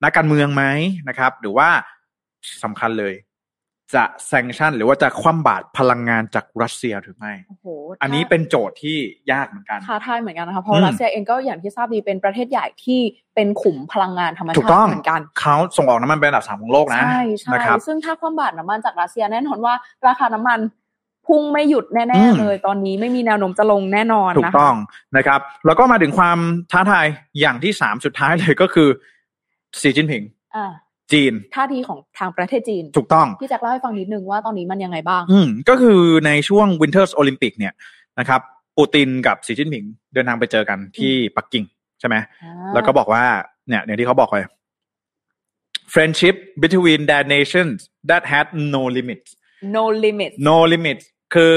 [0.03, 0.63] นักการเมืองไหม
[1.07, 1.69] นะครับ หรือว่า
[2.63, 3.13] สำคัญเลย
[3.95, 7.65] จะแซงชั่น หรือว่าจะคว่ำบาตรพลังงานจากรัสเซียหรือไม่โอ้โห
[8.01, 8.97] อันนี้เป็นโจทย์ที่
[9.31, 12.99] ยากเหมือนกันท้าทายเหมือนกันนะคะเพราะรัสเซียเองก็อย่างที่ทราบดีเป็นประเทศใหญ่ที่
[13.35, 17.53] เป็นขุมพลังงานธรรมชาติเหมือนกันเขาส่งออกน้ำมันเป็นอันดับสามของโลกนะใช่ใช่
[17.87, 19.73] ซึ่งถ้าคว่ำบาตรน้ำมันจากรัสเซียแน่นอนว่า
[20.07, 20.59] ราคาน้ำมัน
[21.27, 24.75] พุ่งไม่หยุดแน่ๆเลยตอนนี้ไม่มีแนวโน้มจะลงแน่นอนถูกต้อง
[25.17, 26.37] นะครับ แล้วก็มาถึงความ
[26.71, 27.05] ท้าทาย
[27.39, 28.89] อย่างที่สามสุดท้ายเลยก็คือ
[29.81, 30.23] สีจิ้นผิง
[31.11, 37.73] จีนท่าทีของทางประเทศจีน ถูกต้องพี่แจ็คเล่าให้ฟังนิดนึงว่าตอนนี้มันยังไงบ้าง อืมก็คือในช่วง Winter Olympic เนี่ย
[38.19, 38.41] นะครับ
[38.77, 41.63] ปูตินกับสีจิ้นผิงเดินทางไปเจอกันที่ปักกิ่ง
[41.99, 42.15] ใช่ไหม
[42.73, 43.23] แล้วก็บอกว่า
[43.67, 44.45] เนี่ยอย่างที่เขาบอกเลย
[45.93, 47.77] friendship between their nations
[48.09, 49.29] that had no limits
[49.77, 51.55] no limits no limits คือ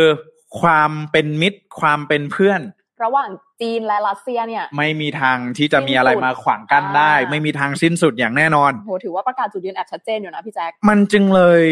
[0.61, 2.61] ความเป็นมิตรความเป็นเพื่อน
[3.05, 11.62] ระหว่างจีนและรัสเซียเนี่ย ไม่มีทางที่จะมีอะไรมาขวางกั้นได้ ไม่มีทางสิ้นสุดอย่างแน่นอนโหถือว่าประกาศจุดยืนแอบชัดเจนอยู่นะพี่แจ๊คมันจึงเลย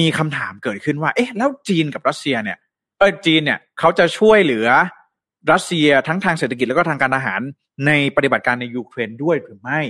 [0.00, 2.58] มีคำถามเกิดขึ้นว่า เอ๊ะ แล้วจีนกับรัสเซียเนี่ย
[2.98, 4.68] เออจีนเนี่ยเขาจะช่วยเหลือ
[5.52, 7.40] รัสเซียทั้งทางเศรษฐกิจแล้วก็ทางการทหาร
[7.86, 9.80] ในปฏิบัติการในยูเครนด้วยหรือไม่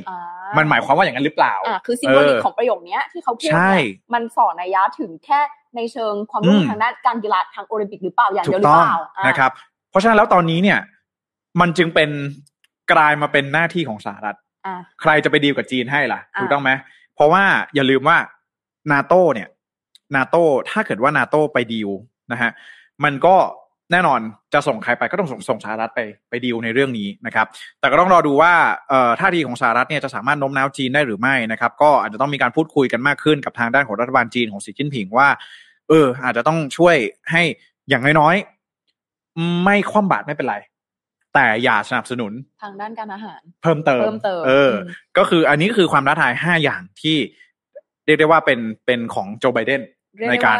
[0.56, 5.40] มันหมายความว่าอย่างนั้นหรือเปล่าอ่าคือซิมโบลิกของประโยคนี้ที่เขาพูดเนี่ยมันสอนในยะถึงแค่
[5.76, 8.96] ในเชิงความร่วมทางด้านการกีฬาทางโอลิมปิกหรือเปล่าอย่างเดียวหรือเปล่า
[9.26, 9.50] นะครับ
[9.90, 10.78] เพราะฉะนั้นแล้วตอนนี้เนี่ย
[11.60, 12.10] มันจึงเป็น
[12.92, 14.36] กลายมาเป็นหน้าที่ของสหรัฐ
[15.00, 16.70] ใครจะไปดีลกับจีนให้ล่ะถูกต้องไหม
[17.14, 18.18] เพราะว่าอย่าลืมว่า
[18.92, 19.48] นาโตเนี่ย
[20.16, 20.36] นาโต
[20.70, 21.90] ถ้าเกิดว่านาโตไปดีล
[22.32, 22.50] นะฮะ
[23.04, 23.36] มันก็
[23.92, 24.20] แน่นอน
[24.54, 27.46] จะส่งใครไปก็ต้องส่งส่งสหรัฐไปไปดีลในเรื่องนี้นะครับ
[27.80, 28.52] แต่ก็ต้องรอดูว่า
[28.88, 35.28] เอ่อท่าทีของสหรัฐเนี่ยจะสามารถโน้มน้าวจีนได้หรือไม่นะครับ ก็อาจจะต้องมีการพูดคุยกันมากขึ้นกับทางด้านของรัฐบาลจีนของสีจิ้นผิงว่า
[35.88, 36.96] เออ อาจจะต้องช่วย
[37.30, 37.42] ให้
[37.88, 40.56] อย่างน้อยๆไม่คว่ำบาตรไม่เป็นไร
[41.34, 44.72] แต่อย่าสนับสนุนทางด้านการอาหาร เพิ่มเติมเพิ่มเติมเออ
[45.18, 47.16] ก็คืออันนี้คือความท้าทายห้าอย่างที่
[48.04, 49.82] เรียกได้ว่าเป็นเป็นของโจไบเดน
[50.30, 50.58] ในการ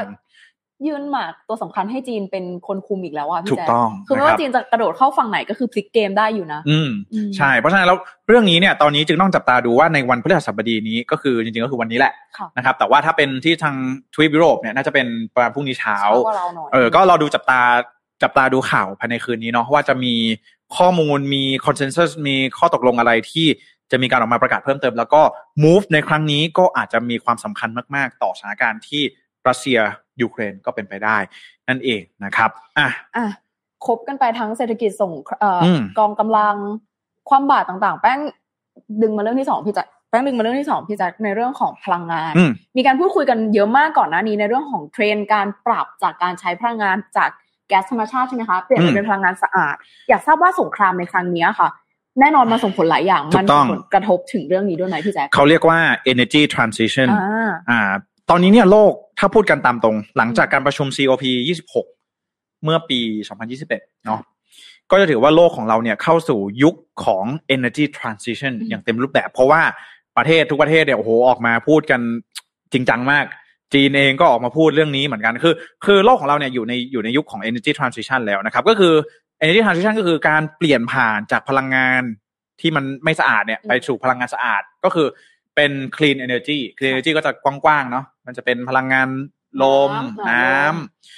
[0.87, 6.91] ยื่นหมากตัวสำคัญให้จีนเป็นคนคุมอีกแล้วอะพี่แจ๊ถูกต้องคือไม่ว่าจีนจะกระโดดเข้าฝั่งไหนก็คือพลิกเกมได้อยู่นะ อืม
[7.37, 12.13] ใช่ เพราะฉะนั้นแล้วเรื่องนี้เนี่ยตอนนี้จึงต้องจับตาดูว่าในวันพฤหัสบดีนี้ก็คือจริงๆก็คือวันนี้แหละ
[12.57, 13.75] นะครับ แต่ว่าถ้าเป็นที่ทาง
[14.15, 15.97] ทวีปยุโรปเนี่ยน่าจะเป็นประมาณพรุ่งนี้เช้า
[16.73, 17.61] เออ ก็รอดูจับตา
[18.23, 20.15] จับตาดูข่าวภายในคืนนี้เนาะว่าจะมี
[20.77, 23.47] ข้อมูลมีคอนเซนแซสมีข้อตกลงอะไรที่
[23.91, 25.23] จะมีการออกมาประกาศเพิ่มเติม แล้วก็
[25.65, 29.03] move ในครั้งนี้ก็อาจจะมีความสำคัญมาก ๆ ต่อสถานการณ์ที่
[29.49, 29.79] รัสเซีย
[30.23, 31.17] ยูเครนก็เป็นไปได้
[31.69, 33.27] นั่นเองนะครับอะอะ
[33.87, 35.63] ครบกันไปทั้งเศรษฐกิจส่งเอ่อ
[35.99, 36.55] กองกำลัง
[37.29, 38.19] ความบาดต่างๆ แป้ง
[39.03, 42.33] ดึงมาเรื่องที่สองพี่จัดแป้งดึงมาเรื่องที่สองพี่จัดในเรื่องของพลังงาน
[42.77, 47.31] มีการพูดคุยกันเยอะมากก่อนหน้านี้ในเรื่องของเทรนการปรับจากการใช้พลังงานจาก
[47.69, 49.75] แก๊สธรรมชาติใช่ไหมคะเปลี่ยนเป็นพลังงานสะอาด
[50.09, 51.69] อยากทราบว่าสงครามในครั้งนี้ค่ะ
[52.21, 55.79] แน่นอนมาส่งผลหลายอย่าง มันส่งผลกระทบถึงเรื่องนี้ด้วยไหมพี่แจ๊คเขาเรียกว่า
[56.13, 57.09] energy transition
[57.71, 57.91] อ่า
[58.31, 61.25] ตอนนี้เนี่ยโลกถ้าพูดกันตามตรง หลังจากการประชุม COP
[61.97, 63.01] 26 เมื่อปี
[63.53, 64.21] 2021 เนาะ
[64.91, 69.63] ก็จะถือว่าโลกของเราเนี่ยเข้าสู่ยุคของ energy transition อย่างเต็มรูปแบบ เพราะว่า
[70.17, 72.01] ประเทศทุกประเทศเนี่ยโอ้โหออกมาพูดกัน
[72.73, 73.25] จริงจังมาก
[73.75, 78.95] จีนเองก็ออกมาพูดเรื่องนี้เหมือนกันคือ คือโลกของเราเนี่ยอยู่ในอยู่ในยุคของ energy transition แล้วนะครับ ก็คือ
[79.43, 82.03] energy transition ก็คือการเปลี่ยนผ่านจากพลังงาน
[82.61, 85.09] ที่มันไม่สะอาดเนี่ยไปสู่พลังงานสะอาดก็คือ
[85.57, 89.09] เป็น clean energy clean energy ก็จะกว้างๆเนาะ มันจะเป็นพลังงาน
[89.63, 89.93] ลม
[90.31, 90.49] น้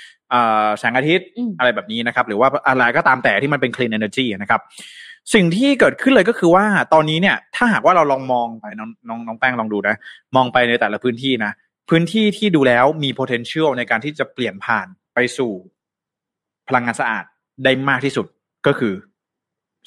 [0.03, 4.61] ำแสงอาทิตย์อะไรแบบนี้นะครับ หรือว่าอะไรก็ตามแต่ที่มันเป็น clean energy นะครับ
[5.35, 9.97] สิ่งที่เกิดขึ้นเลยก็คือว่าตอนนี้เนี่ย ถ้าหากว่าเราลองมองไปน้องน้องน้องแป้งลองดูนะ
[10.37, 11.53] มองไปในแต่ละพื้นที่นะ
[11.91, 15.53] พื้นที่ที่ดูแล้วมี potential ในการที่จะเปลี่ยนผ่านไปสู่
[16.69, 17.25] พลังงานสะอาด
[17.65, 18.27] ได้มากที่สุด
[18.67, 18.95] ก็คือ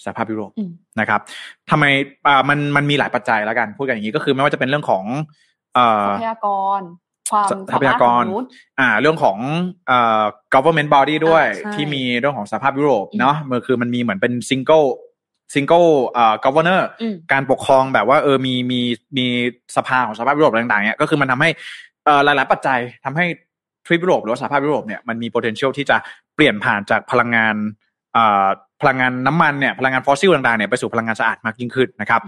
[0.06, 0.52] สภาพยุโรป
[1.00, 1.22] นะครับ
[1.70, 1.86] ทำไม
[2.28, 5.06] อ่ามันมันมีหลายปัจจัยแล้วกัน พูดกันอย่างนี้ก็คือไม่ว่าจะเป็นเรื่องของ
[5.76, 6.48] เอ่อทรัพยาก
[6.80, 6.82] ร
[7.32, 8.24] ความทรัพยากร
[8.80, 9.38] อ่า เรื่องของ
[9.88, 14.88] เอ่อ government body ด้วย ที่มีเรื่องของสภาพยุโรปเนาะมันคือมันมีเหมือนเป็น single
[15.54, 15.86] ซิงเกิล
[16.18, 16.82] อ่า governor
[17.32, 18.80] การปกครองแบบว่าเออมีมี
[19.18, 19.26] มี
[19.76, 21.50] สภาของสภาพยุโรปต่างๆเนี่ยก็คือมันทำให้
[22.06, 23.26] เอ่อหลายๆปัจจัยทำให้
[23.86, 25.98] ทริปยุโรปหรือว่าสหภาพยุโรปเนี่ยมันมี potential ที่จะ
[26.36, 27.56] เปลี่ยนผ่านจากพลังงาน
[28.16, 28.48] อ่า
[28.82, 32.22] พลังงานน้ำมันเนี่ยพลังงานฟอสซิลต่างๆเนี่ยไปสู่พลังงานสะอาดมากยิ่งขึ้นนะครับ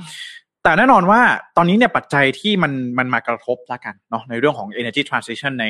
[0.67, 1.21] แต่แน่นอนว่า
[1.57, 5.65] ตอนนี้เนี่ยปัจจัยที่มันมันมากระทบละกันเนาะในเรื่องของ energy transition ใน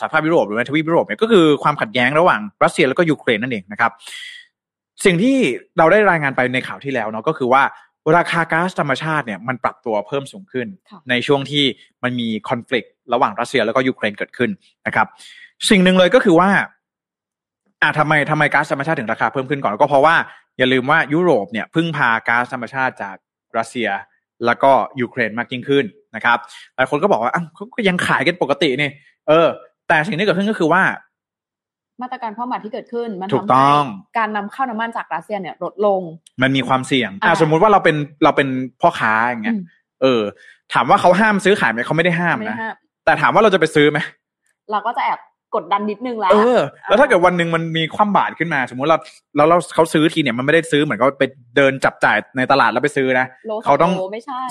[0.00, 3.92] สหภาพยุโรปหรือในทวีปยุโรปเนี่ยก็คือความขัดแย้งระหว่างรัสเซียแล้วก็ยูเครนนั่นเองนะครับ
[5.04, 5.36] สิ่งที่
[5.78, 7.62] เราได้รายงานไปในข่าวที่แล้วเนาะก็คือว่า
[8.16, 10.66] ราคาก๊าซธรรมชาติเนี่ยมันปรับตัวเพิ่มสูงขึ้น
[11.10, 11.64] ในช่วงที่
[12.02, 14.50] มันมี conflict ระหว่างรัสเซียแล้วก็ยูเครนเกิดขึ้น
[14.86, 15.06] นะครับ
[15.70, 16.50] สิ่งหนึ่งเลยก็คือว่า
[17.82, 20.16] อ่าทำไมทำไมก๊าซธรรมชาติถึงราคาเพิ่มขึ้นก่อนก็เพราะว่า
[20.58, 23.16] อย่าลืมว่ายุโรปเนี่ยพึ่งพาก๊าซธรรมชาติจาก
[23.58, 23.88] รัสเซีย
[24.46, 26.38] แล้วก็ยูเครนมากยิ่งขึ้นนะครับ
[26.76, 28.90] หลายคนก็บอกว่าอ้าวเขาก็ยังขายกันปกตินี่
[29.28, 29.48] เออ
[29.88, 30.82] แต่สิ่งที่เกิดขึ้นก็คือว่า
[32.02, 33.72] มาตรการเพิ่มบาทที่เกิดขึ้น มันทำให้
[34.18, 36.00] การนำเข้าน้ำมันจากรัสเซียเนี่ยลดลง
[36.42, 38.48] มันมีความเสี่ยงอ่าสมมุติว่าเราเป็นเราเป็น
[38.80, 39.56] พ่อค้าอย่างเงี้ย
[40.02, 40.22] เออ
[40.72, 42.56] ถามว่าเขาห้ามซื้อขายไหมเขาไม่ได้ห้ามนะ
[43.04, 43.98] แต่ถามว่าเราจะไปซื้อไหม
[44.70, 45.18] เราก็จะแอบ
[45.54, 46.58] กดดันนิดนึงแล้ว เออ
[46.88, 48.98] แล้วถ้าเกิดวันหนึ่งมันมีความบาดขึ้นมา สมมุติเรา
[49.36, 51.24] เราเราเขาซื้อทีเนี่ยมันไม่ได้ซื้อเหมือนเขาไป
[51.56, 53.26] เดินจับจ่ายในตลาดแล้วไปซื้อนะ
[53.64, 53.92] เขาต้อง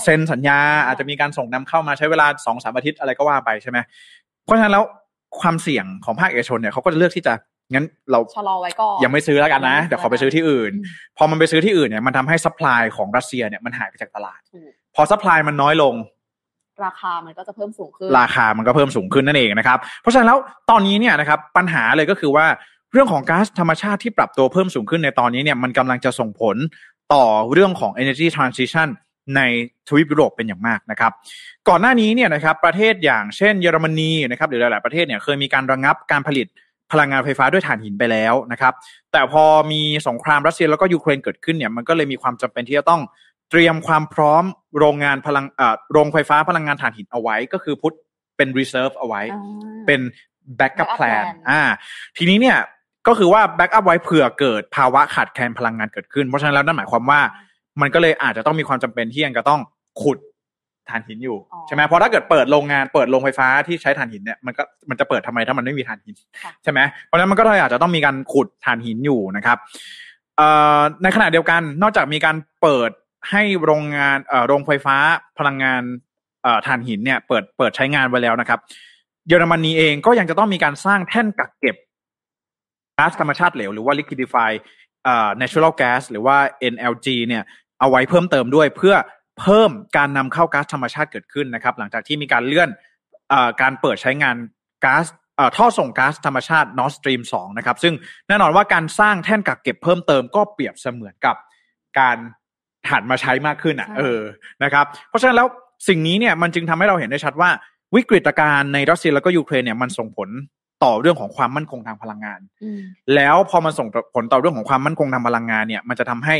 [0.03, 3.77] เซ็นสัญญาอาจจะมีการส่งนำเข้ามาใช้เวลาสองสามอาทิตย์อะไรก็ว่าไปใช่ไหม
[4.45, 4.83] เพราะฉะนั้นแล้ว
[5.39, 7.33] ความเสี่ยงของภาคเอกชนเนี่ยเขาก็จะเลือกที่จะ
[7.73, 10.71] งั้นเราชะลอไว้ก่อนยังไม่ซื้อแล้วกันนะ เดี๋ยวขอไปซื้อที่อื่น
[11.17, 14.39] พอมันไปซื้อที่อื่นเนี่ยมันทำให้ supply ของรัสเซียเนี่ยมันหายไปจากตลาด
[14.95, 15.93] พอ supply มันน้อยลง
[16.85, 20.39] ราคามันก็จะเพิ่มสูงขึ้น ราคามันก็เพิ่มสูงขึ้นนั่นเองนะครับ เพราะฉะนั้นแล้ว
[20.69, 22.45] ตอนนี้เนี่ยนะครับปัญหาเลยก็คือว่า
[22.93, 26.55] เรื่องของก๊าซธรรมชาติที่ปรับตัวเพิ่มสูงขึ้นในตอนนี้เนี่ยมันกำลังจะส่งผล
[27.13, 28.87] ต่อเรื่องของ energy transition
[29.35, 29.41] ใน
[29.87, 31.11] ทวีปยุโรปเป็นอย่างมากนะครับ
[31.69, 36.47] ก่อนหน้านี้เนี่ยนะครับประเทศอย่างเช่นเยอรมนีนะครับหรือหลาย ๆ ประเทศเนี่ยเคยมีการระงับการผลิต
[36.91, 38.73] พลังงานไฟฟ้าด้วยถ่านหินไปแล้วนะครับ
[39.11, 43.01] แต่พอมีสงครามรัสเซียแล้วก็ยูเครนเกิดขึ้นเนี่ยมันก็เลยมีความจำเป็นที่จะต้อง
[43.51, 44.43] เตรียมความพร้อม
[44.79, 47.93] โรงงานพลังเอ่อโรงไฟฟ้าพลังงานถ่านหินเอาไว้ ก็คือพุท
[48.37, 49.21] เป็น reserve เอาไว้
[49.87, 50.01] เป็น
[50.59, 51.61] backup plan อ่า
[52.17, 52.57] ทีนี้เนี่ย
[53.07, 57.21] ก็คือว่า backup ไว้เผื่อเกิดภาวะขาดแคลนพลังงานเกิดขึ้น เพราะฉะนั้นแล้วนั่นหมายความว่า
[57.81, 59.59] มันก็เลยอาจจะต้องมีความจำเป็นที่ยังจะต้อง
[60.01, 60.17] ขุด
[60.89, 66.15] ถ่านหินอยู่ใช่ไหมเพราะถ้าเกิดเปิดโรงงานเปิดโรงไฟฟ้าที่ใช้ถ่านหินเนี่ยมันก็มันจะเปิดทำไมถ้ามันไม่มีถ่านหิน
[66.63, 69.57] ใช่ไหมเพราะฉะนั้นมันก็เลยอาจจะต้องมีการขุดถ่านหินอยู่นะครับ
[71.03, 72.91] ในขณะเดียวกันนอกจากมีการเปิด
[73.29, 74.97] ให้โรงงานเอ่อโรงไฟฟ้า
[75.37, 75.81] พลังงาน
[76.43, 78.59] เอ่อถ่านหินเนี่ยเปิดเปิดใช้งานไว้แล้วนะครับ
[79.27, 81.75] เยอรมนีเองก็ยังจะต้องมีการสร้างแท่นกักเก็บ
[82.97, 84.51] ก๊าซธรรมชาติเหลวหรือว่า liquidify
[85.03, 86.37] เอ่อ natural gas หรือว่า
[86.73, 87.43] NLG เนี่ย
[87.79, 88.95] เอาไว้เพิ่มเติมด้วยเพื่อ
[89.39, 92.69] เพิ่มการนำเข้าก๊าซธรรมชาติเกิดขึ้นนะครับ หลังจากที่มีการเลื่อน
[93.31, 94.35] อการเปิดใช้งาน
[94.85, 95.05] ก๊าซ
[95.57, 97.93] ท่อส่งก๊าซธรรมชาติ Nord Stream 2 นะครับ ซึ่ง
[98.27, 101.35] แน่นอนว่าการสร้างแท่นกักเก็บเพิ่มเติมก็เปรียบเสมือนกับ
[101.99, 102.17] การ
[102.91, 104.21] หันมาใช้มากขึ้นอะ เออ
[104.63, 105.47] นะครับ เพราะฉะนั้นแล้ว
[105.87, 107.49] สิ่งนี้เนี่ยมันจึงทำให้เราเห็นได้ชัดว่า
[107.95, 110.29] วิกฤตการณ์ในรัสเซียแล้วก็ยูเครนเนี่ยมันส่งผล
[110.83, 112.39] ต่อเรื่องของความมั่นคงทางพลังงาน
[113.15, 116.35] แล้วพอมันส่งผลต่อเรื่องของความมั่นคงทางพลังงานเนี่ย มันจะทำให้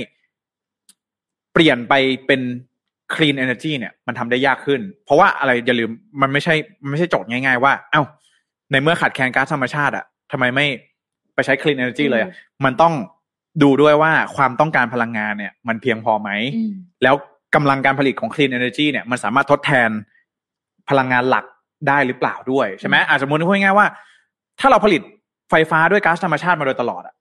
[1.53, 1.93] เปลี่ยนไป
[2.27, 2.41] เป็น
[3.13, 8.01] clean energy เนี่ย มันทำได้ยากขึ้น เพราะว่าอะไรอย่าลืมมันไม่ใช่มันไม่ใช่โจทย์ง่าย ๆ ว่า เอ้า
[8.71, 10.65] ในเมื่อขาดแคลนก๊าซธรรมชาติอะทำไมไม่
[11.33, 12.23] ไปใช้ clean energy เลย
[12.65, 12.93] มันต้อง
[13.63, 16.29] ดูด้วยว่าความต้องการพลังงานเนี่ย มันเพียงพอไหม
[17.03, 17.15] แล้ว
[17.55, 19.89] กำลังการผลิตของ clean energy เนี่ยมันสามารถทดแทน
[20.89, 21.45] พลังงานหลัก
[21.87, 23.87] ได้หรือเปล่าด้วยใช่ไหมอาจจะมมติพูดง่ายๆว่า
[24.59, 25.01] ถ้าเราผลิต
[25.49, 27.15] ไฟฟ้าด้วยก๊าซธรรมชาติมาโดยตลอดอะ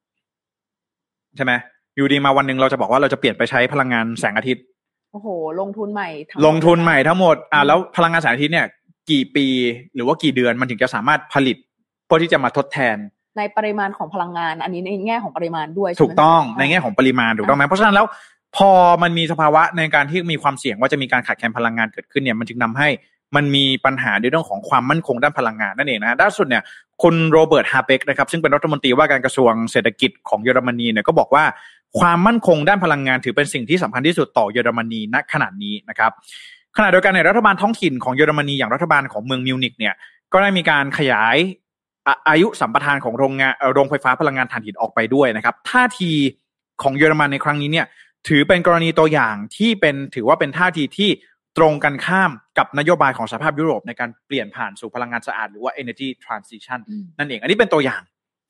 [1.36, 1.52] ใช่ไหม
[1.96, 4.64] อยู่ดีมาวันหนึ่งเราจะบอกว่าเราจะเปลี่ยนไปใช้พลังงานแสงอาทิตย์
[5.12, 5.28] โอ้โห
[5.60, 6.08] ลงทุนใหม่
[6.46, 8.66] ลงทุนใหม่ทั้งหมดอ่าแล้วพลังงานแสงอาทิตย์เนี่ย
[9.10, 9.46] กี่ปี
[9.94, 11.56] หรือว่ากี่เดือนมันถึงจะสามารถผลิต
[12.06, 12.96] เพื่อที่จะมาทดแทน
[13.38, 18.06] ในปริมาณของพลังงาน อันนี้ในแง่ของปริมาณด้วยถูกต้องในแง่ของปริมาณถูกต้องไหมเพราะฉะนั้นแล้ว
[18.56, 18.70] พอ
[19.02, 22.88] มันมีสภาวะในการที่มีความเสี่ยงว่าจะมีการขาดแคลนพลังงานเกิดขึ้นเนี่ยมันจึงนำให้
[23.36, 26.62] มันมีปัญหาในเรื่องของความมั่นคงด้านพลังงานนั่นเองนะด้านสุดเนี่ย
[27.02, 31.44] คุณโรเบิร์ตฮาเบกนะครับซึ่งเป็นรัฐมนตรีว่าการกระทรวงเศรษฐกิจของเยอรมนีเนี่ยก็บอกว่า
[31.98, 36.10] ความมั่นคงด้านพลังงานถือเป็นสิ่งที่สำคัญที่สุดต่อเยอรมนีณขณะนี้นะครับ
[36.76, 39.94] ขณะเดียวกันในรัฐบาลท้องถิ่นของเยอรมนีอย่างรัฐบาลของเมืองมิวนิกเนี่ย
[40.32, 41.36] ก็ได้มีการขยาย
[42.28, 46.12] อายุสัมปทานของโรงงานโรงไฟฟ้าพลังงานถ่านหินออกไปด้วยนะครับท่าที
[46.82, 47.86] ของเยอรมันในครั้งนี้เนี่ย
[48.28, 51.10] ถือเป็นกรณีตัวอย่างที่เป็นถือว่าเป็นท่าทีที่
[51.58, 56.80] ตรงกันข้ามกับนโยบายของสหภาพยุโรปในการเปลี่ยนผ่านสู่พลังงานสะอาดหรือว่า energy transition
[57.18, 58.02] นั่นเอง อันนี้เป็นตัวอย่าง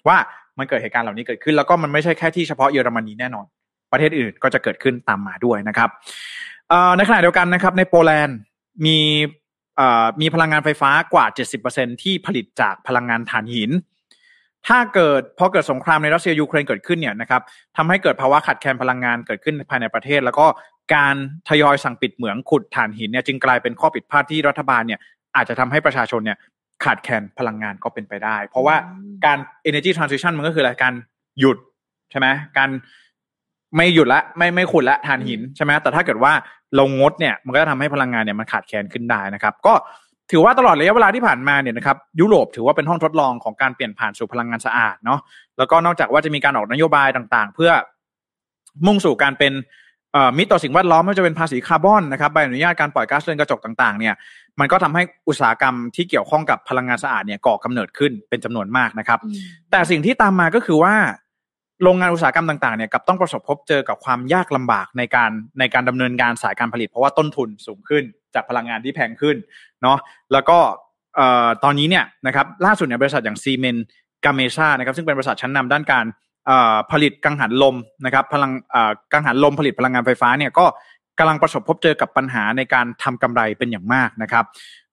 [0.08, 0.18] ว่า
[0.58, 3.46] มันเกิดเหตุการณ์เหล่านี้เกิดขึ้น แล้วก็มันไม่ใช่แค่ที่เฉพาะเยอรมนีแน่นอน
[3.92, 5.90] ประเทศอื่นก็จะเกิดขึ้นตามมาด้วยนะครับ
[6.96, 8.38] ในขณะเดียวกันนะครับในโปแลนด์
[8.86, 8.98] มี
[10.20, 11.26] มีพลังงานไฟฟ้ากว่า
[11.64, 13.70] 70%ที่ผลิตจากพลังงานถ่านหิน
[14.68, 17.42] ถ้าเกิดพอเกิดสงครามในรัสเซียยูเครนเกิดขึ้นเนี่ยนะครับ
[17.76, 20.46] ทำให้เกิดภาวะขาดแคลนพลังงานเกิดขึ้นภายในประเทศ แล้วก็
[20.94, 21.14] การ
[21.48, 25.00] ทยอยสั่งปิดเหมืองขุดถ่านหินเนี่ยจึงกลายเป็นข้อผิดพลาดที่รัฐบาลเนี่ย
[25.36, 26.38] อาจจะทำให้ประชาชนเนี่ย
[26.84, 28.76] ขาดแคลนพลังงานก็เป็นไปได้ เพราะว่า
[29.24, 29.38] การ
[29.68, 30.94] energy transition มันก็คืออะไรการ
[31.38, 31.58] หยุด
[32.10, 32.26] ใช่ไหม
[32.58, 32.70] การ
[33.76, 36.32] ไม่หยุดละไม่ไม่ขุดละทานหินใช่ไหมแต่ถ้าเกิดว่า
[36.78, 39.74] ลงงดเนี่ยมันก็จะทำให้พลังงานเนี่ยมันขาดแคลนขึ้นได้นะครับ ก็
[40.30, 45.20] ถือว่าตลอดระยะเวลาที่ผ่านมาเนี่ยนะครับยุโรปถือว่าเป็นห้องทดลองของการเปลี่ยนผ่านสู่พลังงานสะอาดเนาะ
[45.58, 47.70] แล้วก็นอกจากว่าจะมีการออกนโยบายต่างๆ เพื่อ
[48.86, 49.52] มุ่งสู่การเป็น
[50.36, 54.14] มิตรต่อสิ่งแวดล้อมไม่ว่าจะเป็นภาษีคาร์บอนนะครับใบอนุญาตการปล่อยก๊าซเรือนกระจกต่างๆเนี่ย
[54.60, 59.18] มันก็ทำให้อุตสาหกรรมที่เกี่ยวข้องกับพลังงานสะอาดเนี่ยก่อกำเนิดขึ้นเป็นจำนวนมากนะครับ
[59.70, 60.94] แต่สิ่งที่ตามมาก็คือว่า
[61.82, 69.36] โรงงานอุตสาหกรรมต่างๆเนี่ยกับต้องประสบพบเจอกับความยากลำบากในการในการดำเนินการสายการผลิต เพราะว่าต้นทุนสูงขึ้นจากพลังงานที่แพงขึ้น
[69.82, 69.98] เนาะ
[70.32, 70.58] แล้วก็
[71.64, 73.76] ตอนนี้เนี่ยนะครับล่าสุดเนี่ยบริษัทอย่างซีเมน
[74.24, 76.04] กาเมชานะครับซึ่งเป็นบริษัทชั้นนำด้านการ
[76.92, 78.52] ผลิตกังหันลมนะครับพลัง
[79.12, 80.66] กังหันลมผลิตพลังงานไฟฟ้าเนี่ยก็
[81.18, 84.44] กำลังประสบพบเจอกับปัญหาในการทำกำไรเป็นอย่างมากนะครับ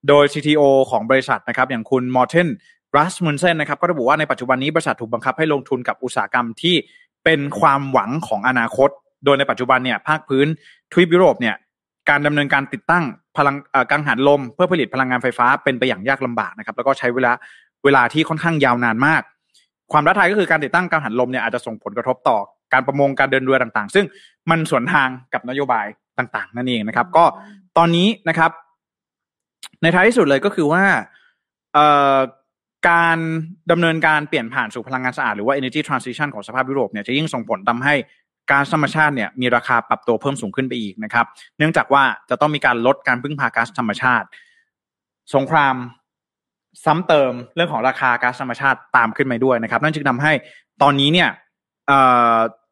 [0.07, 2.47] โดย CTO ของบริษัทนะครับอย่างคุณมอร์เทน
[2.95, 6.75] รัสมุนเซนนะครับก็ระบุว่าในปัจจุบันนี้บริษัทถูกบังคับให้ลงทุนกับอุตสาหกรรมที่
[7.23, 8.89] เป็นความหวังของอนาคต
[9.25, 10.47] โดยในปัจจุบันเนี่ยภาคพื้น
[10.91, 11.55] ทวีปยุโรปเนี่ย
[12.09, 13.03] การดำเนินการติดตั้ง
[13.37, 13.55] พลัง
[13.91, 17.31] กังหันลม เพื่อผลิตพลังงานไฟฟ้าเป็นไปอย่างยากลำบากนะครับแล้วก็ใช้เวลา
[17.83, 19.21] เวลาที่ค่อนข้างยาวนานมาก
[19.91, 22.37] ความท้าทายก็คือการติดตั้งกังหันลมเนี่ยอาจจะส่งผลกระทบต่อ
[22.73, 24.05] การประมงการเดินเรือต่างๆ ซึ่ง
[24.49, 25.85] มันสวนทางกับนโยบาย
[26.17, 27.25] ต่างๆ นั่นเองนะครับ ก็
[27.77, 28.51] ตอนนี้นะครับ
[29.81, 30.83] ในท้ายที่สุดเลยก็คือว่า
[32.89, 33.17] การ
[33.71, 37.95] ดำเนินการเปลี่ยนผ่านสู่พลังงานสะอาดหรือว่า energy transition ของสภาพยุโรปเนี่ยจะยิ่งส่งผลทาให้
[38.49, 41.25] ก๊าซธรรมชาติเนี่ยมีราคาปรับตัวเพิ่มสูงขึ้นไปอีกนะครับ
[41.57, 44.27] เนื่องจากว่าจะต้องมีการลดการพึ่งพาก๊าซธรรมชาติ
[45.35, 45.75] สงคราม
[46.85, 50.31] ซ้ำเติมเรื่องของราคาก๊าซธรรมชาติตามขึ้นมาด้วยนะครับ นั่นจึงทำให้
[50.81, 51.29] ตอนนี้เนี่ย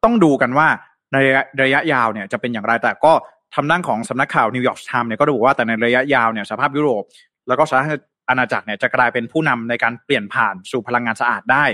[0.04, 0.68] ต้องดูกันว่า
[1.12, 1.16] ใน
[1.62, 3.12] ระยะยาวเนี่ยจะเป็นอย่างไรแต่ก็
[3.54, 7.02] ทางด้านของสำนักข่าวนิวยอร์กไทม์เนี่ยก็ระบุว่าแต่ในระยะยาวเนี่ยสหภาพยุโรป
[7.48, 7.88] แล้วก็สหราช
[8.28, 11.64] อาณาจักรเนี่ยจะกลายเป็นผู้นำในการเปลี่ยนผ่านสู่พลังงานสะอาดได้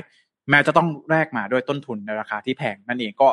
[0.50, 3.28] แม้จะต้องแลกมาด้วยต้นทุนในราคาที่แพงนั่นเองก็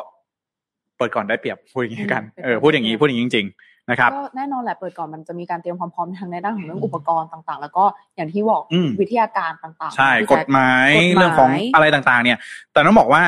[0.96, 7.84] เปิดก่อนได้เปรียบพูดอย่างนี้กันเออพูดอย่างนี้พูดอย่างนี้จริง ๆ นะครับก็แน่นอนแหละเปิดก่อนมันจะมีการเตรียมความพร้อมทางในด้านของเรื่องอุปกรณ์ต่างๆ แล้วก็
[8.16, 8.62] อย่างที่บอก
[9.00, 12.38] วิทยาการต่างๆ ใช่กฎหมายเรื่องของอะไรต่างๆ เนี่ย
[12.72, 13.22] แต่ต้องบอกว่า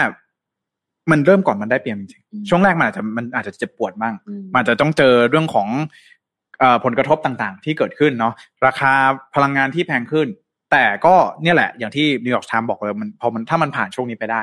[1.10, 4.14] มันเริ่มก่อนมันได้เปรียบจริงๆช่วงแรกมันอาจจะมันอาจจะเจ็บปวดบ้าง
[4.54, 5.68] มันจะต้องเจอเรื่องของ
[6.84, 8.34] ผลกระทบต่างๆ ที่เกิดขึ้นเนาะ
[8.66, 8.92] ราคา
[9.34, 10.28] พลังงานที่แพงขึ้น
[10.72, 14.42] แต่ก็เนี่ยแหละอย่างที่นิวยอร์กไทม์บอกเลยมันพอมันถ้ามันผ่านช่วงนี้ไปได้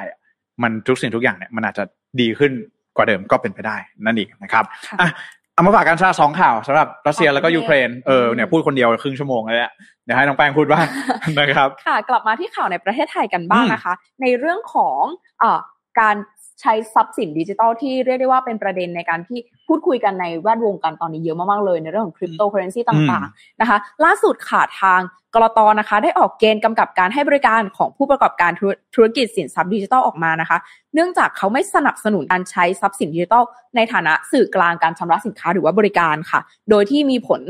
[0.64, 1.84] มันทุกสิ่งทุกอย่างเนี่ยมันอาจจะ
[2.22, 2.52] ดีขึ้น
[2.96, 4.64] กว่าเดิมก็เป็นไปได้นั่นเองนะครับ
[5.02, 5.10] อะ
[5.54, 9.72] เอามาฝากกันชาสองข่าวสำหรับรัสเซียแล้วก็ยูเครนเออเนี่ยพูดคนเดียวครึ่งชั่วโมงเลยแหละ
[10.04, 10.86] เดี๋ยวให้น้องแป้งพูดบ้าง
[11.40, 15.02] นะครับ ค่ะ กลับมาที่ข่าวในประเทศไทยกันบ้างนะคะ ในเรื่องของ
[15.44, 15.60] อ่า
[16.00, 16.16] การ
[16.62, 25.02] ใช้ทรัพย์สินดิจิทัลที่เรียกได้ว่าเป็นประเด็นในการที่พูดคุยกันในแวดวงกันตอนนี้เยอะมากๆเลยในเรื่องของคริปโตเคอร์เรนซีต่างๆนะคะ ล่าสุดค่ะทาง
[25.36, 28.52] ก.ล.ต.นะคะ ได้ออกเกณฑ์กำกับการให้บริการของผู้ประกอบการ
[28.96, 30.58] ธุรกิจสินทรัพย์ดิจิทัลออกมานะคะ
[30.94, 33.44] เนื่องจากเขาไม่สนับสนุนการใช้ทรัพย์สินดิจิทัล
[33.76, 36.40] ในฐานะสื่อกลางการชำระสินค้าหรือว่าบริการค่ะ
[36.70, 37.42] โดยที่มีผล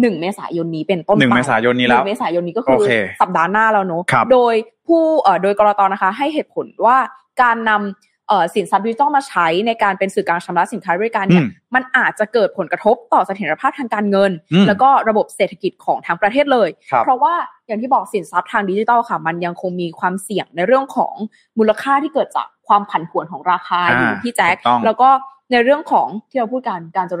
[0.00, 2.84] หนึ่งเมษายนนี้เป็นต้นไปหนึ่งเมษายนนี้แล้วเมษายนนี้ก็คือ
[3.20, 4.54] สัปดาห์หน้าแล้วเนาะโดย
[4.86, 6.96] ผู้เอ่อโดยกรตนะคะ ให้เหตุผลว่า
[7.42, 8.13] การนำ
[8.54, 14.30] สินทรัพย์ดิจิทัลมาใช้ในการเป็นสื่อกลางชำระสินค้าบริการเนี่ยมันอาจจะเกิดผลกระทบต่อเสถียรภาพทางการเงิน
[14.68, 16.68] แล้วก็ระบบเศรษฐกิจของทางประเทศเลย
[17.04, 17.34] เพราะว่า
[17.66, 21.14] อย่างที่บอกสินทรัพย์ทางดิจิทัลค่ะ มันยังคงมีความเสี่ยงในเรื่องของ
[21.58, 25.08] มูลค่าที่เกิดจากความผันผวนของราคาอยู่ที่แจ็คแล้วก็
[25.52, 27.12] ในเรื่องของที่เราพูดกันการโ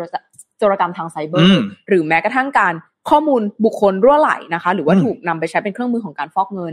[0.62, 1.56] จรกรรมทางไซเบอร์
[1.88, 2.74] หรือแม้กระทั่งการ
[3.10, 6.72] ข้อมูลบุคคลรั่วไหลนะคะ หรือว่าถูกนำไปใช้เป็นเครื่องมือของการฟอกเงิน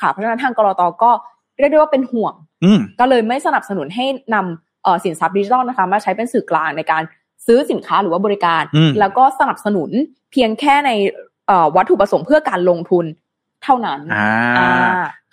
[0.00, 1.10] ค่ะเพราะฉะนั้นทางกรตก็
[1.58, 2.34] เรียกได้ว่าเป็นห่วง
[3.00, 7.02] ก็เลยไม่สนับสนุนให้นำสินทรัพย์ดิจิทัลนะคะมาใช้เป็นสื่อกลางในการ
[7.46, 8.62] ซื้อสินค้าหรือว่าบริการ
[9.00, 9.90] แล้วก็สนับสนุน
[10.32, 10.90] เพียงแค่ใน
[11.76, 13.04] วัตถุประสงค์เพื่อการลงทุน
[13.64, 14.00] เท่านั้น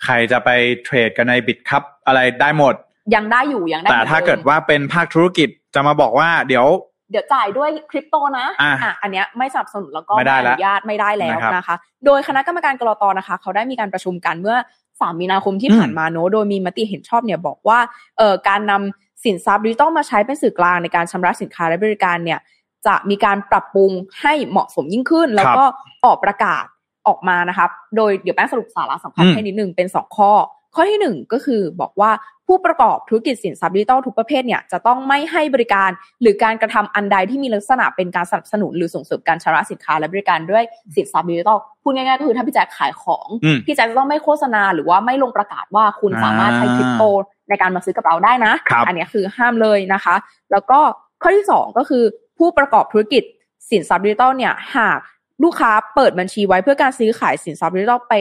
[0.04, 0.50] ใครจะไป
[0.84, 2.74] เทรดกันในบิตคัพอะไรได้หมด
[3.14, 6.66] ยังได้อยู่ยังได้แต่ถ้าเกิดว่าเป็นภาคธุรกิจจะมาบอกว่าเดี๋ยว
[7.10, 14.56] เดี๋ยวจ่ายด้วยคริปโตนะอะอันเนี้ยไม่สนับสนุนแล้วก็ไม่อนุญาตไม่ได้แล้วนะคะ โดยคณะกรรมการกรตนะคะ เขาได้มีการประชุมกันเมื่อ
[15.00, 17.78] สามมีนาคมที่ผ่านมาโนโดยมีมติเห็นชอบเนี่ยบอกว่า
[18.18, 22.38] เอ่อการนำสินทรัพย์ดิจิตอลมาใช้เป็นสื่อกลางในการชำระสินค้าและบริการเนี่ย
[22.86, 25.64] จะมีการปรับปรุงให้เหมาะสมยิ่งขึ้น แล้วก็
[26.04, 26.64] ออกประกาศ
[27.08, 30.32] ออกมานะครับ โดยเดี๋ยวแป้งสรุปสาระสำคัญให้นิดนึงเป็นสองข้อ
[30.74, 32.10] ข้อที่หนึ่งก็คือบอกว่า
[32.52, 35.90] ผู้ประกอบธุรกิจสินทรัพย์ดิจิทัลทุกประเภทเนี่ยจะต้องไม่ให้บริการ
[36.22, 40.64] หรือการกระทำอันใดที่มีลักษณะเป็นการสนับสนุนหรือส่งเสริมการชำระสินค้าและบริการด้วย
[40.96, 43.26] สินทรัพย์ดิจิทัลพูดง่ายๆก็คือถ้าพี่แจ๊คขายของ
[43.66, 47.02] พี่แจ๊คจะต้องไม่โฆษณาหรือว่าไม่ลงประกาศว่าคุณสามารถใช้คริปโต
[47.48, 48.52] ในการมาซื้อกับเราได้นะ
[48.86, 50.14] อันนี้คือห้ามเลยนะคะ
[50.52, 50.78] แล้วก็
[51.22, 52.04] ข้อที่สองก็คือ
[52.38, 53.22] ผู้ประกอบธุรกิจ
[53.70, 54.98] สินทรัพย์ดิจิทัลเนี่ยหาก
[55.44, 58.14] ลูกค้าเปิดบัญชีไว้เพื่อการซื้อขายสินทรัพย์ดิจิทัลไป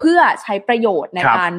[0.00, 1.52] เพื่อใช้ประโยชน์ในการ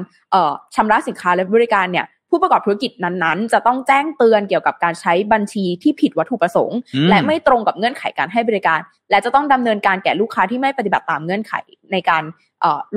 [0.76, 6.78] ชำระสินค้าและบริการเนี่ยผู้ประกอบธุรกิจนั้นๆ จะต้องแจ้งเตือนเกี่ยวกับการใช้บัญชีที่ผิดวัตถุประสงค์
[7.10, 11.54] และไม่ตรงกับเงื่อนไขการให้บริการ และจะต้องดำเนินการแก่ลูกค้าที่ไม่ปฏิบัติตามเงื่อนไข
[11.92, 12.24] ในการ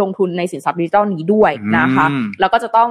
[0.00, 2.06] ลงทุนในสินทรัพย์ดิจิทัลนี้ด้วยนะคะ
[2.40, 2.88] แล้วก็จะต้อง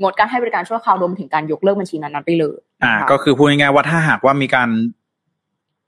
[0.00, 4.68] งดการให้บริการชั่วคราวรวมถึงการยกเลิกบัญชีนั้นๆไปเลยอ่าก็คือพูดง่ายๆว่าถ้าหากว่ามีการ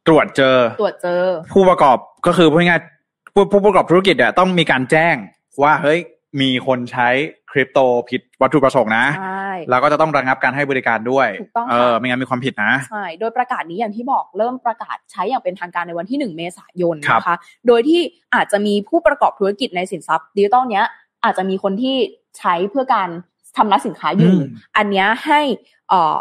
[0.06, 5.16] ตรวจเจอตรวจเจอ ผู้ประกอบก็คือพูดง่ายๆผู้ประกอบธุรกิจเนี่ยต้องมีการแจ้ง
[5.62, 6.00] ว่าเฮ้ย
[6.40, 7.08] มีคนใช้
[7.50, 7.78] คริปโต
[8.10, 17.36] ผิดวัตถุประสงค์นะ ใช่ แล้วก็จะต้องระงับการให้บริการด้วยถูกต้องเออไม่งั้นมีความผิดนะ ใช่ โดยประกาศนี้อย่างที่บอกเริ่มประกาศใช้อย่างเป็นทางการในวันที่หนึ่งเมษายนนะคะ
[17.66, 18.00] โดยที่
[18.34, 20.86] อาจจะมีผู้ประกอบธุรกิจในสินทรัพย์ดิจิตอลเนี้ย
[21.24, 21.96] อาจจะมีคนที่
[22.38, 23.08] ใช้เพื่อการ
[23.56, 24.34] ทำร้านสินค้าอยู่
[24.76, 25.40] อันนี้ให้
[25.88, 26.16] เอ่อ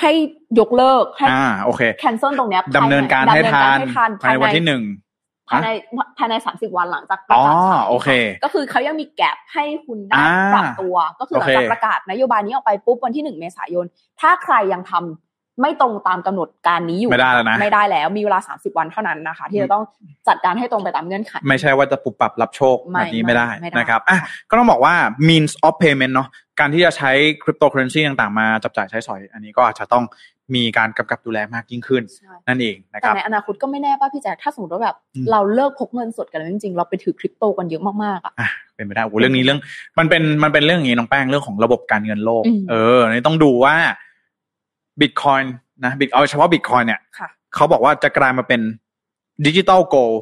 [0.00, 0.12] ให้
[0.60, 3.78] ยกเลิกให้อ่าโอเค cancel ตรงเนี้ยดำเนินการให้ทัน
[4.22, 4.82] ภายในวันที่หนึ่ง
[5.48, 5.68] ภายใน
[6.18, 8.08] ภายในสามสิบวันหลังจากประกาศใช้โอเค
[8.44, 10.22] ก็คือเขายังมี gap ให้คุณได้
[10.54, 13.86] ปรับตัว ก็คือหลังจากประกาศนโยบายนี้ออกไปปุ๊บวันที่หนึ่งเมษายน
[14.20, 19.84] ถ้าใครยังทำไม่ตรงตามกำหนดการนี้อยู่ไม่ได้แล้วนะไม่ได้แล้วมีเวลาสามสิบวันเท่านั้นนะคะ ที่จะต้อง
[20.28, 24.18] จัดการให้ตรงไปตามเงื่อนไขไม่ใช่ว่าจะปุบปรับรับโชคแบบนี้ไม่ได้นะครับอะ
[24.50, 24.94] ก็ต้องบอกว่า
[25.28, 26.28] means of payment เนาะ
[26.60, 27.10] การที่จะใช้
[27.42, 30.04] คริปโตเคอเรนซีต่างๆ มาจับจ่ายใช้สอย อันนี้ก็อาจจะต้อง
[30.54, 32.02] มีการกำกับดูแลมากยิ่งขึ้น
[32.48, 34.96] นั่นเองนะครับแต่ในอนาคตก็ไม่แน่ป่ะพี่แจ๊คถ้าสมมติว่าแบบ
[35.30, 38.32] เราเลิกพกเงินสดกันแล้วจริงๆเราไปถือคริปโตกันเยอะมากๆอะ
[38.74, 39.60] เป็นไปได้โอ้เรื่องนี้เรื่อง
[39.98, 43.74] มันเป็นมันเป็นเรื่องอย่างนี้น้องแป้งเรื่องของระบบการเงินโลก เออนี่ต้องดูว่า
[45.00, 45.40] บิตคอย
[45.84, 47.00] นะบิตเอาเฉพาะบิตคอยเนี่ย
[47.54, 48.60] เขาบอกว่าจะกลายมาเป็น
[49.46, 50.12] ดิจิตอลโกล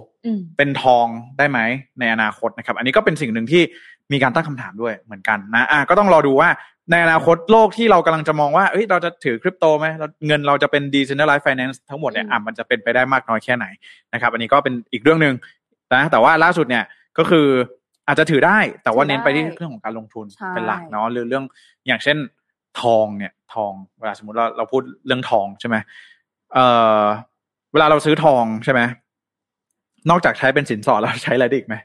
[0.57, 1.07] เป็นทอง
[1.39, 1.59] ได้ไหม
[1.99, 3.63] ในอนาคตนะครับ อันนี้ก็เป็นสิ่งหนึ่งที่
[4.13, 6.49] มีการตั้งคำถามด้วยเหมือนกันนะอะก็ต้องรอดูว่า
[6.91, 9.87] ในอนาคตโลกที่เรากำลังจะมองว่าเอ้ยเราจะถือคริปโตไหม
[10.27, 13.67] เงินเราจะเป็น decentralized finance ทั้งหมดเนี่ยอะมันจะเป็นไปได้มากน้อยแค่ไหน
[14.13, 15.35] นะครับ อันนี้ก็เป็นอีกเรื่องหนึ่ง
[15.95, 16.85] นะแต่ว่าล่าสุดเนี่ย
[17.19, 17.47] ก็คือ
[18.07, 21.45] อาจจะถือได้ แต่ว่าเน้นไปที่เรื่องของการลงทุนเป็นหลักเนาะหรือเรื่อง
[21.87, 22.17] อย่างเช่น
[22.81, 25.77] ทองเนี่ยทองเวลาสมมติเราเราพูดเรื่องทองใช่ไหม
[26.53, 26.67] เอ่
[27.03, 27.05] อ
[27.73, 28.81] เวลาเราซื้อทองใช่ไหม
[30.11, 31.77] นอกจากใช้เป็นสินสอดเราใช้อะไรอีกไหม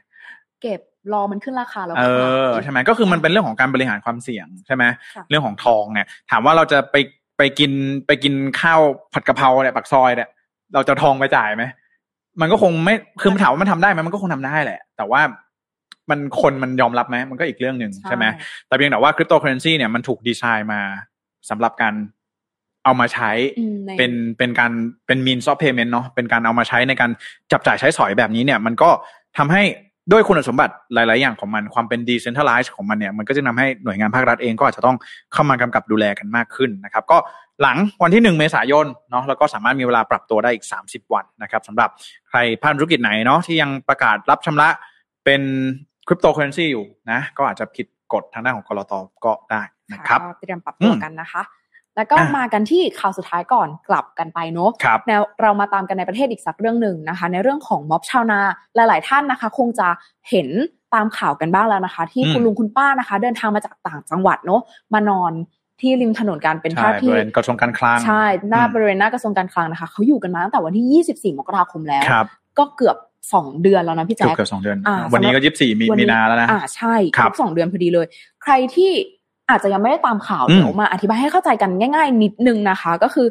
[0.62, 0.80] เก็บ
[1.12, 2.04] รอมันขึ้นราคาแล้วเอ
[2.48, 4.84] อใช่ไหมก็คือมันเป็นเรื่องของการบริหารความเสี่ยงใช่ไหม
[5.28, 6.96] เรื่องของทองเนี่ย ถามว่าเราจะไป
[7.38, 7.72] ไปกิน
[8.06, 8.80] ไปกินข้าว
[9.12, 10.28] ผัดกะเพราเนี่ยปักซอยเนี่ย
[10.74, 11.64] เราจะทองไปจ่ายไหม
[12.40, 15.20] มันก็คงไม่คือถามว่ามันทำได้ไหมมันก็คงทำได้แหละ แต่ว่า
[16.10, 18.24] มันคนมันยอมรับไหมมันก็อีกเรื่องหนึ่งใช่ไหม
[18.66, 20.80] แต่เพียงแต่ว่าคริปโตเคอร์เรนซีเนี่ยมันถูกดีไซน์มา
[21.50, 21.94] สำหรับการ
[22.84, 23.30] เอามาใช้
[23.98, 24.72] เป็นเป็นการ
[25.06, 27.10] เป็น means of payment เนาะเป็นการเอามาใช้ในการ
[27.52, 28.90] จับจ่ายใช้สอยแบบนี้เนี่ย มันก็
[29.38, 29.62] ทำให้
[30.12, 34.96] ด้วยคุณสมบัติหลาย ๆ อย่างของมันความเป็น decentralized ของมันเนี่ยมันก็จะทำให้หน่วยงานภาครัฐเองก็อาจจะต้อง
[35.32, 37.18] เข้ามากำกับดูแลกันมากขึ้นนะครับ ก็
[37.62, 41.90] หลังวันที่หนึ่งเมษายนเนาะแล้วก็สามารถมีเวลาปรับตัวได้อีก 30 วันนะครับสำหรับ
[42.28, 44.68] ใครภาคธุรกิจไหนเนาะที่ยังประกาศรับชำระ
[45.24, 45.42] เป็น
[46.06, 48.92] คริปโตเคอเรนซีอยู่นะก็อาจจะผิดกฎทางด้านของกรอต
[49.24, 51.42] ก็ได้นะครับเตรียมปรับตัวกันนะคะ
[51.98, 54.70] แล้วก็มากันที่ข่าวสุดท้ายก่อนกลับกันไปเนาะ
[55.08, 58.40] แนวเรามาตามกันในประเทศอีกสักเรื่องหนึ่งนะคะ ในเรื่องของม็อบชาวนา
[58.74, 59.88] หลาย ๆ ท่านนะคะ คงจะ
[60.30, 60.48] เห็น
[60.94, 64.60] ตามข่าวกันบ้างแล้วนะคะ ที่คุณลุงคุณป้านะคะ เดินทางมาจากต่างจังหวัดเนาะ
[64.94, 65.32] มานอน
[65.80, 72.04] ที่ริมถนนการเป็นท่าที่กระทรวงการคลังใช่หน้าบริเวณหน้ากระทรวงการคลังนะคะเขาอยู่กันมาตั้งแต่วันที่ 24 มกราคมแล้ว
[72.58, 72.96] ก็เกือบ
[73.32, 74.78] สองเดือนแล้วนะพี่แจ๊คเกือบสองเดือน
[75.12, 78.06] วันนี้ก็ยี่สิบสี่มีนาแล้วนะอ่าใช่ครบสองเดือนพอดีเลย
[78.42, 78.90] ใครที่
[79.50, 83.26] อาจจะยังไม่ได้ตามข่าวเดี๋ยวมาอธิบายให้เข้าใจกันง่าย ๆ นิดนึงนะคะ ก็คือ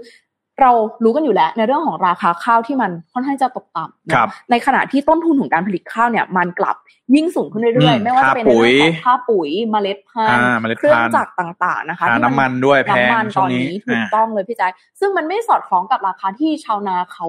[0.62, 0.72] เรา
[1.04, 6.76] รู้กันอยู่แล้วในเรื่องของราคาข้าวที่มันค่อนข้างจะตกต่ำในขณะที่ต้นทุนของการผลิตข้าวเนี่ย มันกลับ
[7.16, 17.28] ยิ่งสูงขึ้นเรื่อยๆ ไม่ว่าจะเป็นในเรื่องของค่าปุ๋ยเมล็ดพันธุ์เครื่องจักรต่างๆนะคะน้ำมันด้วยแพงตอนนี้ถูกต้องเลยพี่แจ๊คซึ่งมันไม่สอดคล้องกับราคาที่ชาวนาเขา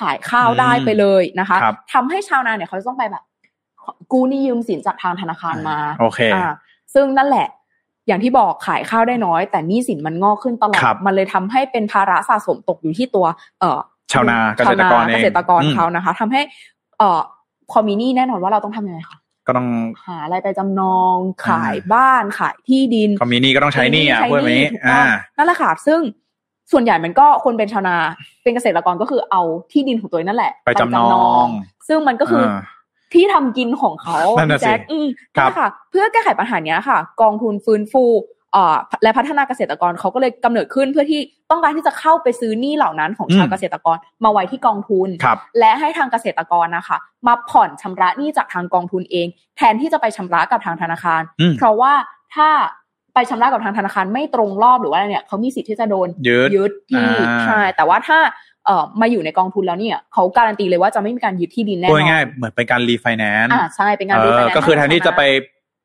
[0.00, 1.56] ขายข้าวได้ไปเลยนะคะ
[1.92, 3.24] ทำให้ชาวนาเนี่ยเขาต้องไปแบบ
[4.12, 6.20] กู้หนี้ยืมสินจากทางธนาคารมาโอเค
[6.94, 7.46] ซึ่งนั่นแหละ
[8.06, 13.26] อย่างที่บอกขายข้าวได้น้อย แต่หนี้สินมันงอกขึ้นตลอดมันเลยทำให้เป็นภาระสะสมตกอยู่ที่ตัว
[13.60, 13.78] เอ่อ
[14.12, 16.40] ชาวนาเกษตรกรเกษตรกรเขานะคะทำให้
[16.98, 17.20] เอ่อ
[17.70, 19.68] พอมีหนี้แน่นอนว่าเราต้องทำยังไงคะก็ต้อง
[20.06, 21.14] หาอะไรไปจำนอง
[21.46, 25.02] ขายบ้านขายที่ดินพอมีหนี้ก็ต้องใช้หนี้อะพวกนี้อ่า
[25.36, 26.00] นั่นแหละค่ะซึ่ง
[26.72, 27.96] ส่วนใหญ่มันก็คนเป็นชาวนา
[28.42, 31.46] เป็นเกษตรกรก็คือเอาที่ดินของตัวนั่นแหละ ไปจำนอง
[31.88, 32.44] ซึ่งมันก็คือ
[33.14, 34.18] ที่ทำกินของเขา
[34.60, 35.06] แจ็คอืม
[35.36, 38.04] ค่ะ เพื่อแก้ไขปัญหานี้ค่ะ กองทุนฟื้นฟู
[39.02, 41.20] และพัฒนาเกษตรกรเขาก็เลยกำเนิดขึ้นเพื่อที่
[41.50, 45.08] ต้องการที่จะเข้าไปซื้อหนี้เหล่านั้นของชาวเกษตรกรมาไว้ที่กองทุน
[45.58, 49.26] และให้ทางเกษตรกรนะคะ มาผ่อนชำระหนี้จากทางกองทุนเอง
[49.56, 51.22] แทนที่จะไปชำระกับทางธนาคาร
[51.58, 51.92] เพราะว่า
[52.34, 52.48] ถ้า
[53.14, 56.08] ไปชำระกับทางธนาคารไม่ตรงรอบหรือว่าอะไรเนี่ยเขามีสิทธิ์ที่จะโดน
[56.54, 57.06] ยึดที่
[57.46, 58.18] ใช่แต่ว่าถ้า
[58.66, 65.22] เอ่อมาอยู่ในกองทุนแล้วเนี่ยเขาการันตีเลยว่าจะไม่มีการยึดที่ดินแน่นอนง่ายเหมือนเป็นการรีไฟแนนซ์อ่าใช่เป็นการรีไฟแนนซ์ก็คือแทนที่จะไป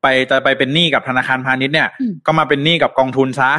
[0.02, 1.88] ไปไปจะไปเป็นหนี้กับธนาคารพาณิชย์เนี่ย
[2.26, 3.52] ก็มาเป็นหนี้กับกองทุนซะ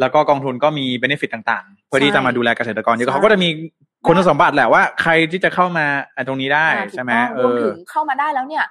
[0.00, 3.48] แล้วก็กองทุนก็มี benefit ต่างๆ เพื่อที่จะมาดูแลเกษตรกรเยอะเขาก็จะมี
[4.06, 5.86] คุณสมบัติแหละว่าใครที่จะเข้ามา
[6.28, 7.12] ตรงนี้ได้ใช่ไหม
[7.44, 8.64] รวมถึงเข้ามาได้แล้วเนี่ย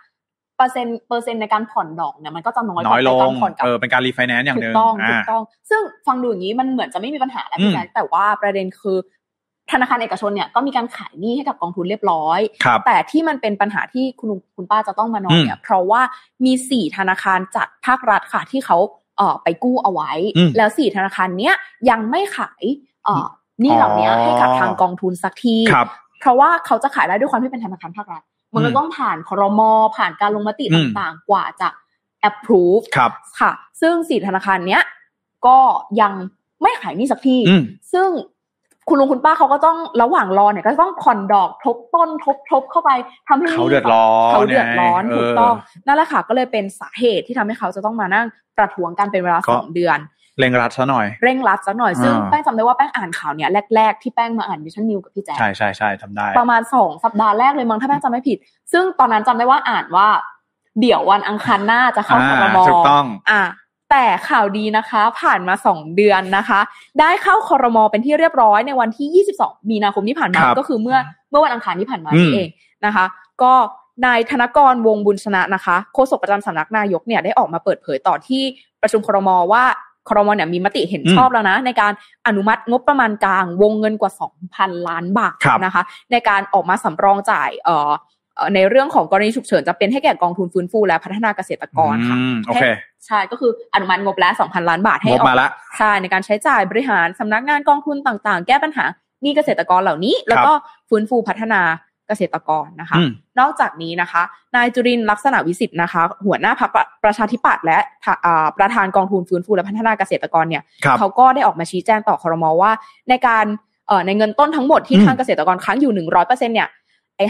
[0.57, 8.97] เปอร์เซ็นต์เปอร์เซ็นต์ในการผ่อนดอกเนี่ยมันก็จะน้อยน้อยลงผ่อนกับเออเป็นการรีไฟแนนซ์อย่างหนึ่งถูกต้องถูกต้อง ซึ่งฟังดูอย่างนี้มันเหมือนจะไม่มีปัญหาแล้วพี่แจ็คแต่ว่าประเด็นคือ
[9.71, 12.39] ธนาคารเอกชนเนี่ยก็มีการขายหนี้ให้กับกองทุนเรียบร้อย
[12.85, 16.01] แต่ที่มันเป็นปัญหาที่คุณคุณป้าจะต้องมานอนเนี่ย เพราะว่า
[16.45, 18.77] มีสี่ธนาคารจากภาครัฐค่ะที่เขา
[19.17, 20.11] เอ่อไปกู้เอาไว้
[20.57, 21.53] แล้วสี่ธนาคารเนี้ย
[21.89, 22.63] ยังไม่ขาย
[23.05, 23.27] เอ่อ
[23.63, 25.57] นี่เหล่านี้ให้กับทางกองทุนสักที
[26.19, 31.69] เพราะว่าเขาจะขายได้ด้วยความที่เป็นธนาคารภาครัฐ มันก็ต้องผ่านคอรมอผ่านการลงมติต่างๆ กว่าจะ
[32.29, 33.51] approve ครับค่ะ
[33.81, 34.81] ซึ่งสี่ธนาคารเนี้ย
[35.47, 35.57] ก็
[36.01, 36.13] ยัง
[36.61, 37.37] ไม่ขายนี่สักที
[37.93, 38.09] ซึ่ง
[38.91, 42.89] คุณลุงคุณป้าเขาก็ต้องระหว่างรอเนี่ยก็ต้องผ่อนดอกทบต้นทบทบเข้าไป
[43.27, 45.53] ทำให้เขาเดือดร้อนเขาเดือดร้อนถูกต้อง
[45.85, 48.25] นั่นแหละค่ะก็เลยเป็นสาเหตุที่ทำให้เขาจะต้องมานั่ง
[48.57, 49.99] ประท้วงกันเป็นเวลาสองเดือน
[50.39, 58.37] เร่งรัดซะหน่อย เร่งรัดซะหน่อย ซึ่งแป้งจำได้ว่าแป้งอ่านข่าวเนี้ยแรกๆที่แป้งมาอ่านดิชั่นนิวกับพี่แจ๊ใช่ใช่ใช่ทำได้ ประมาณสองสัปดาห์แรกเลยมั้งถ้าแป้งจำไม่ผิด
[58.71, 60.07] ซึ่งตอนนั้นจำได้ว่าอ่านว่า
[60.81, 63.41] เดี๋ยววันอังคารหน้าจะเข้าคอรมอถูกต้อง อ่า
[63.91, 66.59] แต่ข่าวดีนะคะผ่านมาสองเดือนนะคะ
[66.99, 70.97] ได้เข้าคอรมอเป็นที่เรียบร้อยในวันที่ 22 มีนาคมที่ผ่านมาก็คือเมื่อ
[71.29, 72.49] เมื่อวันอังคารที่ผ่านมานี่เอง
[72.85, 73.05] นะคะ
[73.43, 73.53] ก็
[74.05, 78.43] นายธนกรวงบุญชนะนะคะโฆษกประจำสำนักนายกเนี่ยได้ออกมาเปิดเผยต่อที่
[78.81, 79.63] ประชุมครมว่า
[80.09, 81.91] ครมเนี่ยมีมติเห็นชอบแล้วนะ ในการ
[82.27, 84.11] อนุมัติงบประมาณกลางวงเงินกว่า
[84.49, 85.35] 2,000 ล้านบาท
[85.65, 87.91] นะคะ ในการออกมาสำรองจ่ายเอ่อ
[88.55, 92.17] ในเรื่องของกรณีฉุกเฉินจะเป็นให้แก่กองทุนฟื้นฟูและพัฒนาเกษตรกรค่ะ
[92.47, 92.65] โอเค
[93.05, 95.27] ใช่ก็คืออนุมัติงบแล้ว2,000 ล้านบาทให้ออก
[95.77, 98.85] ใช่ในการใช้จ่ายบริหารสำนักงานกองทุนต่างๆ แก้ปัญหา
[99.23, 100.51] นี่เกษตรกรเหล่านี้ แล้วก็
[100.89, 101.61] ฟื้นฟูพัฒนา
[102.07, 102.97] เกษตรกรนะคะ
[103.39, 104.21] นอกจากนี้นะคะ
[104.55, 106.71] นายจุรินลักษณะวิสิทธ์นะคะ หัวหน้าพรรค
[107.03, 107.79] ประชาธิปัตย์และ
[108.57, 110.63] ประธานกองทุนฟื้นฟูและพัฒนาเกษตรกรเนี่ย
[110.97, 112.71] เขาก็ได้ออกมาชี้แจงต่อคอรมอว่า
[113.09, 113.45] ในการ
[114.05, 116.80] ในเงินต้นทั้งหมดที่ทางเกษตรกรค้างอยู่หนึ่งร้อยเปอร์เซ็นเนี่ยไอ้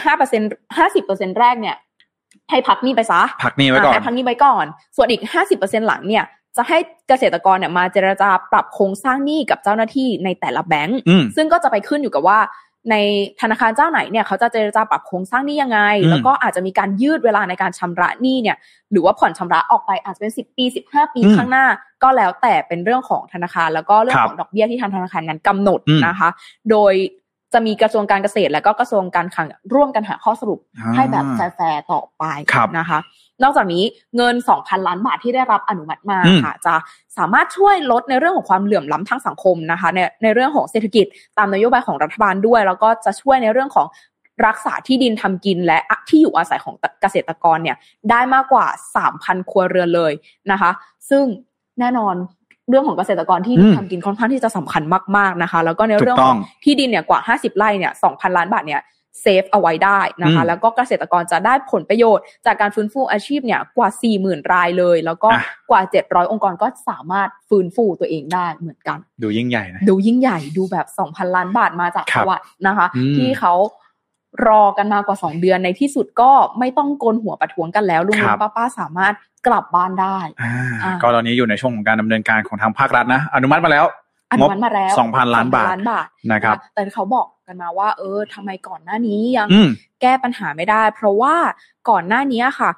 [0.05, 0.41] ห้าเปอร์เซ็น
[0.77, 1.75] ห้าสิบเปอร์เซ็นแรกเนี่ย
[2.49, 4.65] ให้พักนี้ไปซะพักนี้ไว้ก่อนให้พักนี้ไว้ก่อน
[4.95, 6.23] ส่วนอีกห้าสิบเปอร์เซ็นหลังเนี่ย
[6.57, 6.77] จะให้
[7.07, 10.99] เกษตรกรเนี่ยมาเจรจาปรับโครงสร้างหนี้กับเจ้าหน้าที่ในแต่ละแบงก์
[11.35, 12.39] ซึ่งก็จะไปขึ้นอยู่กับว่า
[12.91, 12.95] ใน
[13.41, 15.79] ธนาคารเจ้าไหนเนี่ยเขาจะเจรจาปรับโครงสร้างนี้ยังไง
[16.09, 18.57] แล้วก็อาจจะมีการยืดเวลาในการชำระหนี้เนี่ย
[18.91, 21.65] หรือว่าผ่อนชำระออกไปอาจจะเป็นสิบปีสิบห้าปีข้างหน้า
[22.03, 26.29] ก็แล้วแต่เป็นเรื่องของธนาคาร แล้วก็เรื่องของดอกเบี้ยที่ทางธนาคารนั้นกำหนดนะคะ
[26.71, 26.93] โดย
[27.53, 30.59] จะมีกระทรวงการเกษตร และก็กระทรวงการคลังร่วมกันหาข้อสรุป
[30.95, 31.25] ให้แบบ
[31.55, 32.23] แฟร์ต่อไป
[32.79, 32.99] นะคะ
[33.43, 33.83] นอกจากนี้
[34.17, 36.75] เงิน 2,000 ล้านบาทที่ได้รับอนุมัติมาค่ะจะ
[37.17, 41.05] สามารถช่วยลดในเรื่องของความเหลื่อมล้ำทางสังคมนะคะในในเรื่องของเศรษฐกิจ
[41.37, 43.87] ตามนโยบายของรัฐบาลด้วย แล้วก็จะช่วยในเรื่องของ
[44.47, 45.79] รักษาที่ดินทำกินและ
[46.09, 47.77] ที่อยู่อาศัยของเกษตรกรเนี่ย
[48.09, 48.65] ได้มากกว่า
[49.07, 50.13] 3,000 ครัวเรือนเลย
[50.51, 50.71] นะคะ
[51.09, 51.23] ซึ่ง
[51.79, 52.15] แน่นอน
[52.71, 54.83] เรื่องของเกษตรกรที่ทำกินค่อนข้างที่จะสำคัญ
[55.17, 58.81] มากๆนะคะ แล้วก็ในเรื่องของที่ดินเนี่ยกว่า 50 ไร่เนี่ย2,000 ล้านบาทเนี่ย
[59.21, 65.29] เซฟเอาไว้ได้นะคะ แล้วก็เกษตรกรจะได้ผลประโยชน์ จากการฟื้นฟูอาชีพเนี่ยกว่า 40,000 รายเลย แล้วก็
[65.69, 73.53] กว่า 700 องค์กรก็สามารถฟื้นฟูตัวเองได้เหมือนกัน ดูยิ่งใหญ่นะดูยิ่งใหญ่ดูแบบ 2,000 ล้านบาทมาจากวัดนะคะ ที่เขา
[74.47, 79.13] รอกันมากว่า 2 เดือนในที่สุดก็ไม่ต้องโกนหัวประท้วงกันแล้วลุงลุงป้าป้าสามารถ
[79.47, 80.17] กลับบ้านได้
[81.01, 83.85] ก็ตอนนี้อยู่ในช่วงของการดำเนินการของทางภาครัฐนะ อนุมัติมาแล้ว
[84.31, 85.67] อนุมัติมาแล้วสองพันล้านบาท
[86.31, 89.47] นะครับ แต่เขาบอกกันมาว่า เออทำไมก่อนหน้านี้ยัง
[90.01, 91.35] แก้ปัญหาไม่ได้ เพราะว่า
[91.89, 92.69] ก่อนหน้านี้ค่ะ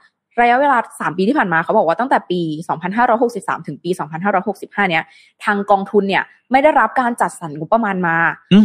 [0.41, 2.41] ระยะเวลาสามปีที่ผ่านมาเขาบอกว่าตั้งแต่ปี
[3.03, 3.89] 2563 ถึงปี
[4.39, 5.03] 2565 เนี้ย
[5.43, 8.17] ทางกองทุนเนี่ย ไม่ได้รับการจัดสรรงบประมาณมา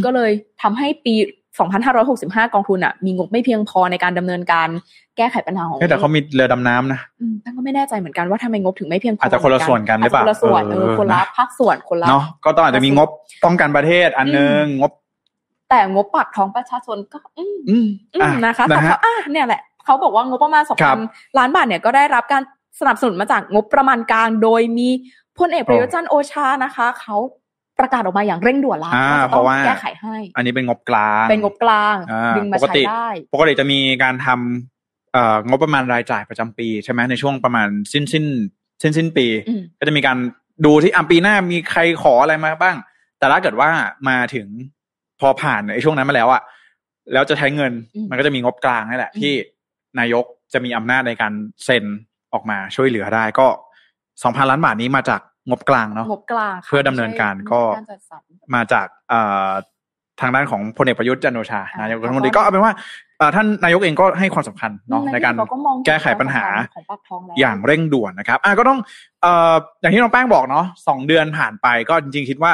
[0.05, 0.31] ก็เลย
[0.63, 1.15] ทำให้ปี
[1.67, 4.69] 2,565 กองทุนอะมีงบไม่เพียงพอในการดำเนินการ
[5.17, 7.01] แก้ไขปัญหาของแต่เขามีเรือดำน้ำนะ
[7.45, 13.09] ตั้งก็ไม่แน่ใจเหมือนกันว่าทำไมงบถึงไม่เพียงพออาจจะคนละส่วนกันหรือเปล่าคนละส่วนเออคนละภาคส่วนคนละเนาะก็ต้องอาจจะมีงบ
[13.45, 14.93] ป้องกันประเทศอันนึงงบ
[15.71, 17.89] แต่งบปากท้องประชาชนก็ อืม
[18.47, 21.01] นะคะแต่เขาอะเนี่ยแหละเขาบอกว่างบประมาณสองพัน
[21.39, 22.43] ล้านบาทเนี่ยก็ได้รับการ
[22.81, 24.89] สนับสนุนมาจากงบประมาณกลางโดยมี
[25.39, 27.17] พลเอกประยุทธ์จันโอชานะคะ เขา
[27.81, 28.93] ประกาศออกมาอย่างเร่งด่วนแล้ว
[29.29, 31.97] เพราะว่าแก้ไขให้ อันนี้เป็นงบกลาง เป็นงบกลาง
[32.37, 38.25] ดึงมาใช้ได้ปกติจะมีการทำงบประมาณรายจ่ายประจำปีใช่ไหมในช่วงประมาณสิ้นสิ้น
[38.83, 39.27] สิ้นสิ้นปี
[39.79, 40.19] ก็จะมีการ
[40.65, 42.77] ดูที่อัมปีหน้ามีใครขออะไรมาบ้าง
[43.19, 43.71] แต่ถ้าเกิดว่า
[44.09, 44.47] มาถึง
[45.21, 46.43] พอผ่านในช่วงนั้นมาแล้วอะ
[47.13, 47.73] แล้วจะใช้เงิน
[48.11, 49.33] มันก็จะมีงบกลางนี่แหละ ที่
[49.99, 51.33] นายกจะมีอำนาจในการ
[51.65, 51.85] เซ็น
[52.33, 53.47] ออกมาช่วยเหลือได้ก็
[54.23, 55.21] สองพันล้านบาทนี้มาจาก
[55.51, 57.61] งบกลางเนาะงบกลางเพื่อดำเนินการก็
[58.55, 58.87] มาจาก
[60.21, 62.73] ทางด้านของพลเอกประยุทธ์จันโอชานายกรัฐมนตรีก็เอาเป็นว่า
[63.35, 65.35] ท่านนายกเองก็ให้ความสำคัญเนาะในการ
[65.87, 66.45] แก้ไขปัญหา
[67.41, 68.79] อย่างเร่งด่วนนะครับอะก็ต้อง
[69.23, 72.53] เอ่ออย่างที่น้องแป้งบอกเนาะสองเดือนผ่านไปก็จริงๆคิดว่า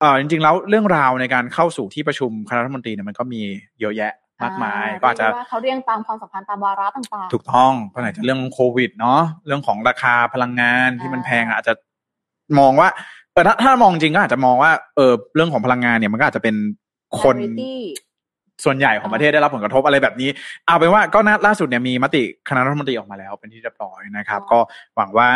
[0.00, 3.40] เออจริงๆแล้วเรื่องราวในการเข้าสู่ที่ประชุมคณะรัฐมนตรีเนี่ยมันก็มี
[3.80, 4.12] เยอะแยะ
[4.42, 11.74] มากมายก็อาจจะเขาเรียงตามความสัมพันธ์ตามวาระต่างๆ ถูกต้องเพราะไหนจะเรื่องโควิดเนาะเรื่องของราคาพลังงานที่มันแพงอาจจะ
[12.60, 12.88] มองว่า
[13.32, 16.54] เออถ้าถ้ามองจริงก็อาจจะมองว่าเออเรื่องของพลังงานเนี่ยมันก็อาจจะเป็น
[17.22, 17.36] คน
[18.64, 20.30] ส่วนใหญ่ของประเทศได้รับผลกระทบอะไรแบบนี้
[20.66, 24.58] เอาเป็นว่าก็ล่าสุดเนี่ยมีมติคณะรัฐมนตรีออกมาแล้ว เป็นที่เรียบร้อยนะครับ ก็
[24.96, 25.28] หวังว่า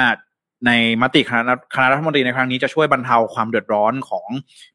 [0.67, 0.71] ใน
[1.03, 1.43] มติคณะ
[1.75, 4.29] คณะรัฐมนตรีในครั้งนี้จะช่วยบรรเทาความเดือดร้อนของ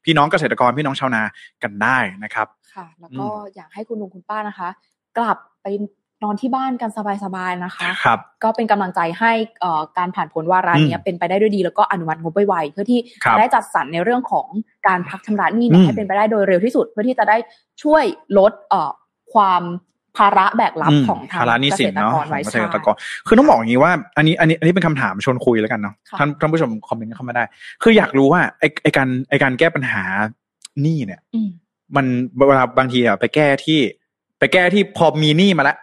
[0.03, 1.23] พี่น้องเกษตรกรพี่น้องชาวนา
[1.63, 3.25] กันได้นะครับ ค่ะ แล้วก็
[3.55, 4.69] อยากให้คุณลุงคุณป้านะคะ
[5.17, 5.67] กลับไป
[6.23, 6.89] นอนที่บ้านกัน
[7.23, 9.31] สบายๆนะคะครับก็เป็นกำลังใจให้
[9.97, 12.99] การผ่านผลวาระนี้เป็นไปได้ด้วยดี แล้วก็อนุมัติงบไวๆเพื่อที่
[13.31, 14.47] จะได้จัดสรรในเรื่องของ
[14.87, 17.37] การพักชำระหนี้ให้เป็นไปได้โดยเร็วที่สุด เพื่อที่จะได้
[17.83, 18.03] ช่วย
[18.37, 18.51] ลด
[19.33, 19.63] ความ
[20.17, 22.95] ภาระแบกรับของทางเกษตรกรไว้เกษตรกร
[23.27, 27.43] คือต้องบอกอย่างนี้ว่า อันนี้อันนี้อันนี้เป็นคำถามชวนคุยแล้วกันเนาะท่านท่านผู้ชมคอมเมนต์เข้ามาได้
[27.83, 30.03] คืออยากรู้ว่าไอไอการไอการแก้ปัญหา
[30.81, 31.21] หนี้เนี่ย
[31.95, 32.05] มัน
[32.47, 33.79] เวลาบางทีอะไปแก้ที่
[34.39, 35.77] ไปแก้ที่พอมีหนี้มาแล้ว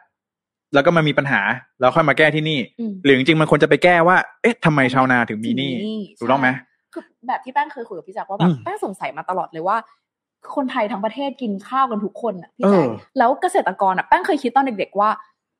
[0.74, 1.40] แล้วก็มามีปัญหา
[1.80, 2.58] แล้วค่อยมาแก้ที่นี่
[3.04, 5.72] หรือจริงๆมันควรจะไปแก้ว่า เอ๊ะทำไมชาวนาถึงมีหนี้
[6.18, 6.48] ถูกต้องไหม
[6.92, 9.76] คือแบบที่แป้งเคยคุยกับพี่จักว่าแบบแป้งสงสัยมาตลอดเลยว่า
[10.54, 12.80] คนไทยทั้งประเทศกินข้าวกันทุกคนอะพี่แจ๊
[13.18, 15.10] แล้วเกษตรกรอะแป้งเคยคิดตอนเด็ก ๆ ว่า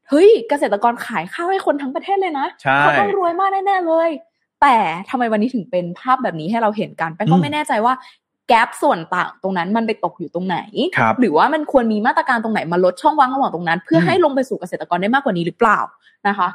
[0.09, 2.47] เฮ้ยเกษตรกรขายข้าวให้คนทั้งประเทศเลยนะ
[2.81, 4.11] เขาต้องรวยมากแน่ๆเลย
[4.63, 4.77] แต่
[5.11, 7.95] ทำไมวันนี้ถึงเป็นภาพแบบนี้ให้เราเห็นกันแป้งก็ไม่แน่ใจว่า
[8.49, 10.59] แกลบส่วนต่างตรงนั้นมันไปตกอยู่ตรงไหน
[11.21, 15.79] หรือว่ามันควรมีมาตรการตรงไหนมาลดช่องว่างระหว่างตรงนั้น เพื่อให้ลงไปสู่เกษตรกรได้มากกว่านี้หรือเปล่า
[16.29, 16.49] นะคะ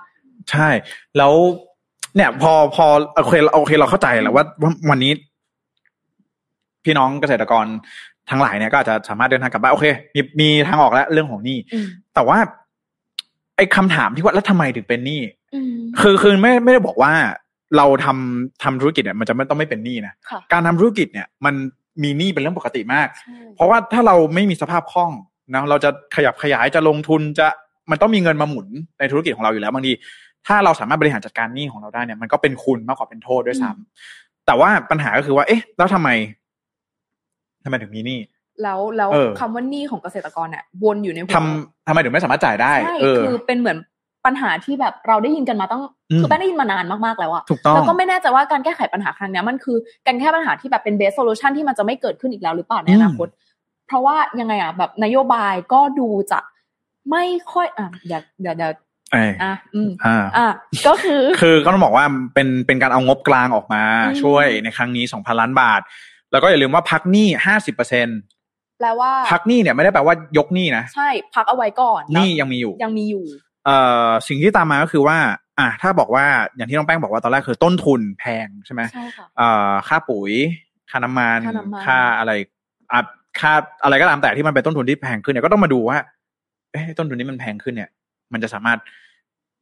[0.52, 0.70] ใช่
[1.18, 1.34] แล้ว
[2.16, 2.86] เนี่ย พอพอ
[3.24, 4.46] โอเคโอเคเราเข้าใจแล้วว่า
[4.90, 5.12] วันนี้
[6.84, 7.66] พี่น้องเกษตรกร
[8.30, 9.86] ทั้งหลายเนี่ยก็อาจจะสามารถเดินทางกลับบ้านโอเค
[10.16, 11.58] มีมีทางออกแล้วเรื่องของหนี้
[12.16, 12.38] แต่ว่า
[13.58, 15.22] ไอ้คำถามที่ว่าแล้วทำไมถึงเป็นหนี้
[16.02, 17.14] คือคือไม่ไม่ได้บอกว่า
[17.78, 20.14] เราทำทำธุรกิจเนี่ยมันจะไม่ต้องไม่เป็นหนี้นะ
[20.52, 21.56] การทำธุรกิจเนี่ย มัน
[22.04, 23.08] มีหนี้เป็นเรื่องปกติมาก
[23.56, 25.12] เพราะว่าถ้าเราไม่มีสภาพคล่อง
[25.54, 27.48] นะเราจะขยับขยายจะลงทุนจะ
[27.92, 28.68] มันต้องมีเงินมาหมุน
[29.00, 29.94] ในธุรกิจของเราอยู่แล้วบางที
[30.48, 36.10] ถ้าเราสามารถบริหารจัดการหนี้ของเราได้เนี่ยมันก็เป็นคุณมากกว่าเป็นโทษด้วยซ้ำแต่ว่าปัญหาก็คือว่า เอ๊ะ แล้วทำไม
[37.64, 38.20] ทำไมถึงมีหนี้
[38.64, 43.78] แล้วแล้วคำว่าหนี้ของเกษตรกรเนี่ยวนอยู่ในหัวทำทำไมถึงไม่สามารถจ่ายได้ใช่คือเป็นเหมือน
[44.26, 45.82] ปัญหาที่แบบเราได้ยินกันมาตั้ง
[46.20, 53.28] คือแป้งได้ยินมานานมากๆแล้วอะถูกต้องแล้วก็ไม่แน่ใจว่าการแก้ไขปัญหาครั้งนี้มันคือการแก้ปัญหาที่แบบเป็น best solution ที่มันจะไม่เกิดขึ้นอีกแล้วหรือเปล่าในอนาคต
[53.88, 56.40] เพราะว่ายังไงอะแบบนโยบายก็ดูจะ
[57.12, 58.72] ไม่ค่อยอะเดี๋ยวเดี๋ยวเดี๋ยว
[59.44, 60.48] อะอืมอ่าอ่า
[60.88, 63.84] ก็คือ คือก็ต้องบอกว่าเป็นเป็นการเอางบกลางออกมา
[64.22, 65.82] ช่วยในครั้งนี้สองพันล้านบาท
[66.32, 68.20] แล้วก็อย่าลืมว่าพักหนี้ห้าสิบเปอร์เซ็นต์
[68.80, 73.24] แปลว่าพักหนี้เนี่ยไม่ได้แปลว่ายกหนี้นะใช่พักเอาไว้ก่อนหนี้ยังมีอยู่ยังมีอยู่
[73.66, 75.18] เอ่อสิ่งที่ตามมาก็คือว่า
[75.60, 80.32] อะถ้าบอกว่าอย่างที่น้องแป้งบอกว่าตอนแรกคือต้นทุนแพงใช่ไหมใช่ค่ะเอ่อค่าปุ๋ย
[80.90, 81.40] ค่าน้ำมัน
[81.86, 82.32] ค่าอะไร
[82.94, 83.02] อะ
[83.40, 83.54] ค่า
[83.84, 85.98] อะไรก็ตามแต่ที่มันเป็นต้นทุนที่แพงขึ้นเนี่ยก็ต้องมาดูว่า
[86.72, 87.90] เอ๊ะต้นทุนนี้มันแพงขึ้นเนี่ย
[88.34, 88.80] มันจะสามารถ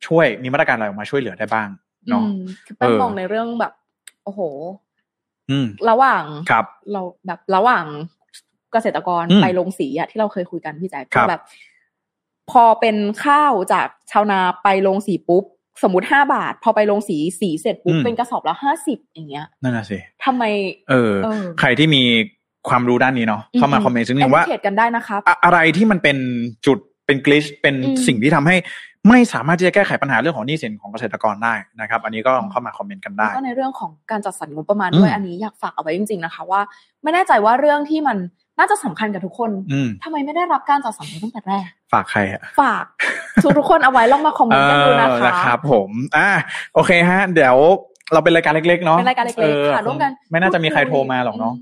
[0.08, 1.70] ช่วยมีมาตรการอะไรออกมาช่วยเหลือได้บ้าง
[2.10, 2.24] เนาะ
[2.66, 3.74] คือแป้งมองในเรื่องแบบ
[4.24, 4.42] โอ้โห
[5.50, 7.86] อืม ระหว่าง ครับ เราแบบระหว่าง
[8.74, 11.42] เกษตรกรไปลงสีอะที่เราเคยคุยกันพี่แจ๊คแบบ
[12.52, 15.44] พอเป็นข้าวจากชาวนาไปลงสีปุ๊บ
[15.84, 20.44] สมมติห้าบาท พอไปลงสีสีเสร็จปุ๊บเป็นกระสอบละห้าสิบอย่างเงี้ยนั่นแหะสิทำไม
[20.90, 21.14] เออ
[21.60, 22.04] ใครที่มี
[22.70, 26.18] ความรู้ด้านนี้เนาะเข้ามาคอมเมนต์ซึ่งนึงว่าเกันได้นะครับอะไรที่มันเป็น
[26.66, 27.76] จุดเป็นกลิชเป็น
[28.08, 28.56] สิ่งที่ทำให้
[29.10, 36.62] ไม่สามารถที่จะแก้ไขปัญหาเรื่องของหนี้สินของเกษตรกรได้นะครับ อันนี้ก็ลองเข้ามาคอมเมนต์กันได้ก็ในเรื่องของการจัดสรรงบประมาณด้วยอันนี้อยากฝากเอาไว้จริง ๆนะคะ ว่า
[37.04, 38.18] ไม่แน่ใจว่าเรื่องที่มัน
[38.60, 39.52] น่าจะสำคัญกับทุกคน
[40.04, 42.86] ทำไมไม่ได้รับการจัดสรรตั้งแต่แรก ฝากใครอะฝาก
[43.44, 46.30] ทุกทุกคนเอาไว้ลองมาคอมเมนต์กันดูนะคะนะครับผมอ่า
[46.74, 47.56] โอเคฮะ เดี๋ยว
[48.14, 51.54] เราเป็นรายการเล็กๆเนาะเป็นรายการเล็กๆค่ะร่วมกัน ไม่น่าจะมีใครโทรมาหรอกเนาะ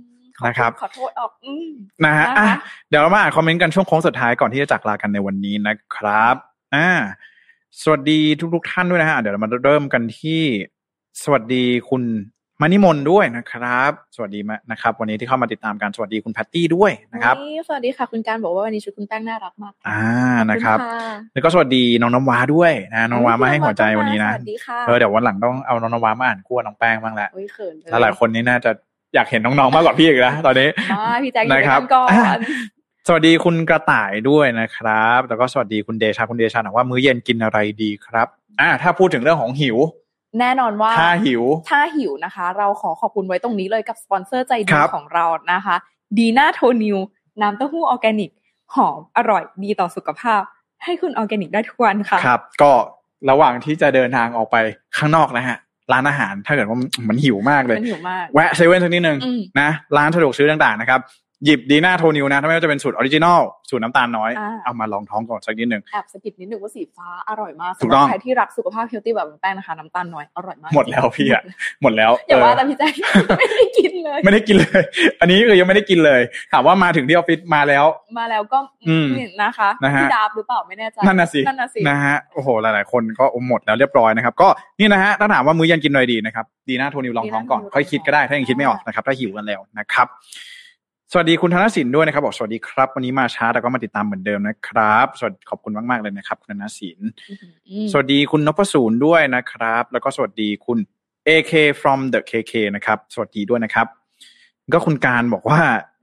[0.48, 1.32] นะครับขอโทษออก
[2.06, 2.26] นะฮะ
[2.90, 6.36] เดี๋ยวเรามาอ่านคอมเมนต์กันช่วงโค้งสุดท้ายก่อนที่จะจากลากันในวันนี้นะครับ
[6.76, 6.90] อ่า
[7.82, 8.20] สวัสดี
[8.56, 10.42] ทุกๆท่านด้วยนะฮะเดี๋ยวเรามาเริ่มกันที่
[11.24, 12.04] สวัสดีคุณ
[12.62, 17.36] มานิมนด้วยนะครับ สวัสดีมานะครับ วันนี้ที่เข้ามาติดตามการสวัสดีคุณแพตตี้ด้วยนะครับ
[17.68, 20.02] สวัสดีค่ะคุณการบอกว่าวันนี้ชุดคุณแป้งน่ารักมาก อ่า
[20.52, 20.78] นะครับ
[21.34, 24.32] แล้วก็สวัสดีน้องน้ำว้าด้วยนะน้องว้ามาให้หัวใจวันนี้นะ
[24.88, 27.30] เออเดี๋ยววันหลังต้องเอาน้องน้ำว้ามาอ่านคู่น้องแป้งบ้างแหละ
[28.02, 28.72] หลายคนนี้น่าจะ
[29.16, 30.70] อยากเห็นน้องๆมากกว่าพี่อีกนะตอนนี้
[31.24, 32.06] พี่แจ็คนะครับก่อ
[32.36, 32.38] น
[33.08, 38.28] สวัสดีคุณกระต่ายด้วยนะครับ แล้วก็สวัสดีคุณเดชาคุณเดชาบอกว่ามื้อเย็นกินอะไรดีครับ
[38.62, 39.78] อ่าถ้าพูดถึงเรื่องของหิว
[40.40, 45.76] แน่นอนว่าถ้าหิว ถ้าหิวนะคะ เราขอขอบคุณไว้ตรงนี้เลยกับสปอนเซอร์ใจดีของเรานะคะ
[46.18, 46.98] ดีน่าโทนิว
[47.42, 48.32] น้ำเต้าหู้ออร์แกนิก
[48.76, 50.42] หอมอร่อยดีต่อสุขภาพ
[50.84, 52.72] ให้คุณออร์แกนิกได้ทุกวันค่ะครับ ก็
[53.30, 54.56] ระหว่างที่จะเดินทางออกไป
[54.98, 55.58] ข้างนอกนะฮะ
[55.94, 56.78] ร้านอาหารถ้าเกิดว่า
[57.10, 61.00] มันหิวมากเลยมันหิวมากแวะเซเว่นสักนิดนึงอืมนะร้านสะดวกซื้อต่างๆนะครับ
[61.46, 63.40] หยิบดีน่าโทนิวนะถ้าไม่ว่าจะเป็นสูตร original
[63.70, 71.42] สูตรน้ำตาลน้อยอ่าเอามารองท้องก่อนสักนิดนึงแอบ skip นิดนึงว่าสีฟ้าอร่อยมากถูกต้องสำหต้รัอบใครที่รักสุขภาพ healthy แบบแป้งนะคะน้ำตาลน้อยอร่อยมาก หมดแล้วพี่อะ
[71.82, 72.94] หมดแล้วอย่าว่าเอแต่อพี่แจ๊ค
[73.40, 74.82] ไม่ได้กินเลย ไม่ได้กินเลย
[75.20, 76.22] อันนี้คือยังไม่ได้กินเลย
[76.52, 77.86] ถามว่ามาถึงที่ออฟฟิศมาแล้ว
[78.20, 78.60] มาแล้วก็
[78.90, 84.48] อืมนี่นะคะนะฮะพี่ดาบหรือเปล่าไม่แน่ใจนั่นน่ะสินั่นน่ะสินะฮะโอ้โหหลายๆ คนก็อมหมดแล้วเรียบร้อยนะครับก็
[84.80, 90.08] นี่นะฮะถ้าถามว่ามื้อเย็นกินอะไรดีนะครับดีน่าโทนิวลองท้องก่อนดีน่าโทนิวค่อยคิดก็ได้ถ้ายังคิดไม่ออกนะครับถ้าหิวกันแล้วนะครับ
[91.12, 97.00] สวัสดีคุณธนสินด้วยนะครับ บอกสวัสดีครับ วันนี้มาช้าแต่ก็มาติดตามเหมือนเดิมนะครับ สวัสดีขอบคุณมากๆเลยนะครับ คุณธนสิน
[97.70, 100.78] อืมสวัสดีคุณนพศูนย์ด้วยนะครับ แล้วก็สวัสดีคุณ
[101.28, 103.88] AK from the KK นะครับ สวัสดีด้วยนะครับ
[104.74, 105.60] ก็คุณการบอกว่า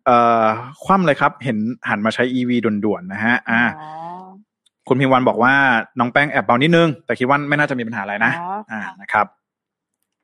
[0.06, 0.46] เอ่อ
[0.84, 3.88] คว่ำเลยครับ เห็นหันมาใช้ EV ด่วนๆนะฮะ อ่าอ๋อ
[4.88, 5.54] คุณพิมพ์วันบอกว่า
[5.98, 9.26] น้องแป้งแอบเบานิดนึง แต่คิดว่าไม่น่าจะมีปัญหาอะไรนะอ๋ออ่อ่านะครับ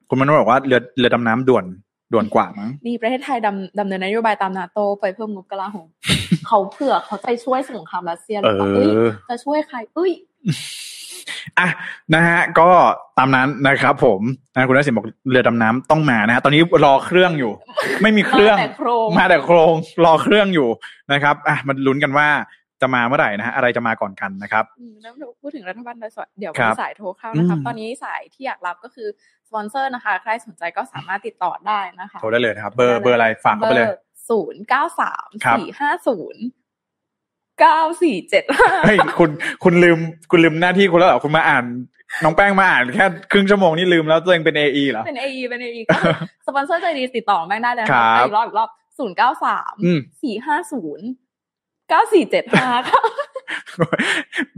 [0.08, 1.64] คุณมโนบอกว่าเรือเรือดำน้ำด่วน
[2.12, 5.88] ด่วนกว่ามั้งนี่ประเทศไทยดำดำเนินนโยบายตามนาโตไปเพิ่มงบกลาโหม
[6.46, 10.12] เขาเผื่อเขาไปช่วยสงครามรัสเซียหเอรือเปล่าเอ้ยอจะช่วยใครเอ้ย
[11.58, 11.68] อะ
[12.14, 12.68] นะฮะก็
[13.18, 14.20] ตามนั้นนะครับผม
[14.54, 17.52] นะคุณนสินบอกเรือดำน้ำต้องมานะฮะตอนนี้รอเครื่องอยู่
[18.02, 20.68] ไม่มีเครื่องมาแต่โครงมาแต่โครงรอเครื่องอยู่
[21.12, 22.28] นะครับอะมันลุ้นกันว่า
[22.82, 29.08] จะมาเมื่อไหร่นะฮะอะไรจะมาก่อนกันนะครับอืมแล้วพูดถึงรัฐบาลโดยสวัสดิ์เดี๋ยวครัมีบสายโทรเข้านะครับอืมตอนนี้สายที่อยากรับก็คือ
[29.48, 33.88] สปอนเซอร์นะคะ ใครสนใจก็สามารถติดต่อได้นะคะโทรได้เลยนะครับ เบอร์เบอร์อะไรฝากเข้าไปเลย
[34.28, 36.42] ศูนย์เก้าสามครับสี่ห้าศูนย์
[37.60, 39.30] เก้าสี่เจ็ดห้าเฮ้ยคุณ
[39.64, 39.98] คุณลืม
[40.30, 41.64] คุณลืมหน้าที่คุณแล้วเหรอคุณมาอ่าน
[42.24, 46.12] น้องแป้งมาอ่านแค่ครึ่งชั่วโมงนี่ลืมแล้วตัวเองเป็น AE เหรอ เป็นเอเป็นเอก็คือ
[46.46, 48.68] สปอนเซอร์ใจดีติดต่อแม่งได้เลยนะครัคะบอีกรอบอีกรอบ
[48.98, 51.06] ศูนย์เก้าสามอืมสี่ห้าศูนย์
[51.92, 53.00] เก้าสี่เจ็ดห้าค่ะ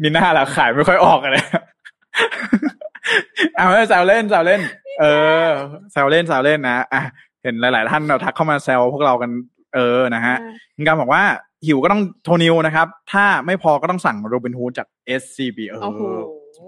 [0.03, 1.45] มีหน้าละขายไม่ค่อยออกเลย
[3.57, 4.61] เอาแซวเล่นแซวเล่น
[5.01, 5.05] เอ
[5.45, 5.47] อ
[5.93, 7.03] แซวเล่นแซวเล่นนะอะ
[7.43, 9.30] เห็นหลาย ๆ ท่านเราทักเข้ามาแซวพวกเรากัน
[9.74, 10.37] เออนะฮะ
[10.74, 11.22] คุณการบอกว่า
[11.66, 14.87] หิวก็ต้องโทนิวนะครับ ถ้าไม่พอก็ต้องสั่งโรบินฮูดจาก
[15.20, 16.03] SCB เอโอ้โห
[16.59, 16.61] อ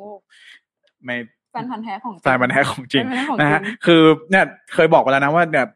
[1.04, 1.16] ไม่
[1.52, 4.44] แฟนพันธ์แท้ของจริงสายบันแท้ของจริงแฟนพันธ์แท้ของจริงนะฮะคือเนี่ย
[4.74, 5.66] เคยบอกไปแล้วนะว่าเนี่ย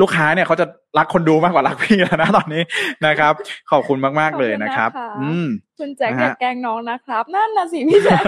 [0.00, 0.66] ลูกค้าเนี่ยเขาจะ
[0.98, 2.62] รักคนดูมากกว่ารักพี่แล้วนะตอนนี้
[3.06, 3.32] นะครับ
[3.70, 5.46] ขอบคุณมากๆเลยนะครับขอบคุณนะคะอืม
[5.78, 8.24] คุณแจ็คนะอฮะย่าแกล้งน้องนะครับ นั่นน่ะสิพี่แจ็ค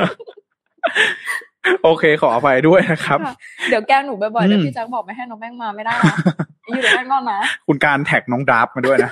[1.84, 3.34] โอเคขออภัยด้วยนะครับค่ะ
[3.70, 6.14] เดี๋ยวแกล้งหนูบ่อยๆเดี๋ยวอืมพี่แจ็คบอกไม่ให้น้องแป้งมาไม่ได้นะ
[6.74, 9.10] อยู่เดี๋ยวแป้งงอนนะคุณการแท็กน้องดราฟมาด้วยนะ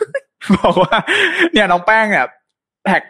[0.57, 0.97] บอกว่า
[1.53, 2.25] เนี่ยน้องแป้งเนี่ย
[2.87, 3.03] แท็ก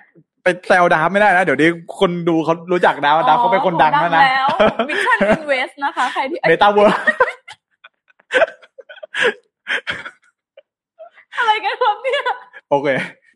[0.43, 1.69] ไปแซวดราฟไม่ได้นะ เดี๋ยวนี้
[1.99, 4.47] คนดูเขารู้จักดราฟดราฟเขาเป็นคนดังแล้วนะแล้ว
[4.89, 6.93] มิชชั่นอินเวสนะคะ ใครที่เมตาเวิร์
[11.39, 12.23] อะไรกันครับเนี่ย
[12.71, 12.89] โอเค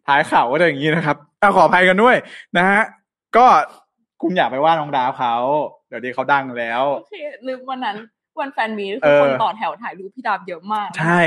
[0.07, 2.17] ท้ายข่าวก็จะอย่างนี้นะครับอะขออภัยกันด้วย
[2.57, 2.83] นะฮะ
[3.37, 3.47] ก็
[4.23, 5.35] คุณอยากไปว่าน้องดาวเขา
[5.89, 7.15] เดี๋ยวนี้เขาดังแล้วโอเค
[7.47, 7.97] ลืมวันนั้น
[8.41, 11.21] วันแฟนมีเอคืออคนต่อแถวถ่ายรูปพี่ดาบเยอะมาก ใช่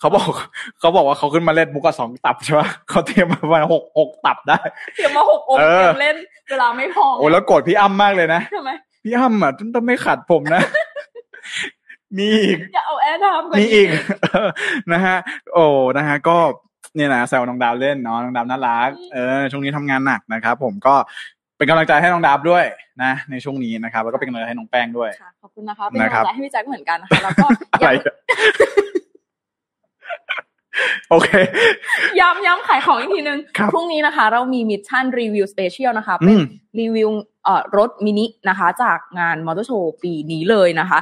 [0.00, 0.30] เขาบอก
[0.80, 4.58] เขาบอกว่าเขาขึ้นมาเล่นมุกกับสองตับใช่ปะเขาเตรียมมาประมาณหกหกตับได้
[4.96, 6.16] เตรียมมาหกองค์เออเตรียมเล่น
[6.50, 8.70] เวลาไม่พอโอ้แล้วโกรธพี่อ้ำมากเลยนะใช่ไหม
[9.04, 10.62] พี่อ้ำอะต้องไม่ขัดผมนะ
[12.18, 13.88] มีอีกอย่าเอาแอร์ทำกันมีอีก
[14.22, 14.48] เออ
[14.92, 15.16] นะฮะ
[15.54, 16.36] โอ้นะฮะ ก็
[16.96, 20.94] เนี่ยนะแซวน้องดาวเล่นเนาะน้องดาวน่ารักเออช่วงนี้ทำงานหนักนะครับ ผมก็
[21.56, 22.64] เป็นกำลังใจให้น้องดาวด้วย
[23.02, 28.10] นะในช่วงนี้นะครับ แล้วก็เป็นกำลังใจให้น้องแป้งด้วยค่ะขอบคุณนะคะนะครับเป็นกำลับงใจให้พี่แจ็คเหมือนกันนะคะแล้วก็อะไรย้ำ
[31.10, 31.28] โอเค
[32.20, 36.42] ย้ำย้ำขายของอีกทีนึงครับพรุ่งนี้นะคะ เรามี Mission Review Special นะคะอืเป็น
[36.80, 37.08] รีวิว
[37.44, 40.98] เอ่อรถมินินะคะ จากงานมอเตอร์โชว์ปีนี้เลยนะคะ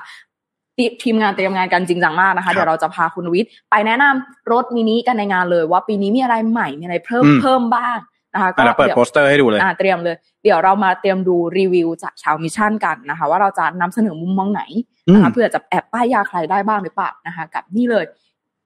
[0.78, 7.96] ทีทีมงานเตรียมงานกันจริงจังมากนะคะครับเดี๋ยวเราจะพาคุณวิทย์ไปแนะนำรถมินิกันในงานเลยว่าปีนี้มีอะไรใหม่ มีอะไรเพิ่มอืมเพิ่มบ้าง
[8.34, 14.62] นะคะอะแล้วเดี๋ยวโปสเตอร์ให้ดูเลยอ่าเตรียมเลย เดี๋ยวเรามาเตรียมดูรีวิวจากชาวมิชชั่นกันนะคะ ว่าเราจะนำเสนอมุมมองไหน
[15.08, 18.04] อืมนะคะเพื่อจะแอบป้ายยาใครได้บ้างหรือเปล่านะคะ กับนี่เลย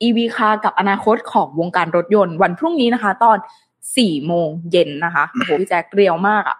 [0.07, 3.39] EV car กับอนาคตของวงการรถยนต์วันพรุ่งนี้นะคะ ตอน
[3.97, 6.57] สี่โมงเย็นนะคะโอ้โหพี่แจ็คเรียลมากอะ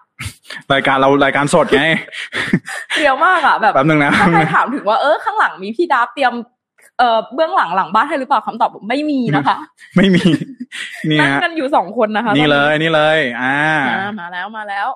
[0.73, 1.81] รายการเรารายการสดไง
[2.97, 6.33] เรียลมากอะแบบแป๊บนึงนะถ้าใครถามถึงว่าเออข้างหลังมีพี่ดาฟเตรียม
[6.99, 9.57] เอ่อเบื้องหลังหลังบ้านให้หรือเปล่าคำตอบผมไม่มีนะคะ
[9.97, 10.23] ไม่มี
[11.09, 13.55] นี่นั่งฮะกันอยู่สองคนนะคะ นี่เลยนี่เลยอ่า
[13.89, 14.87] อ่า มาแล้วมาแล้ว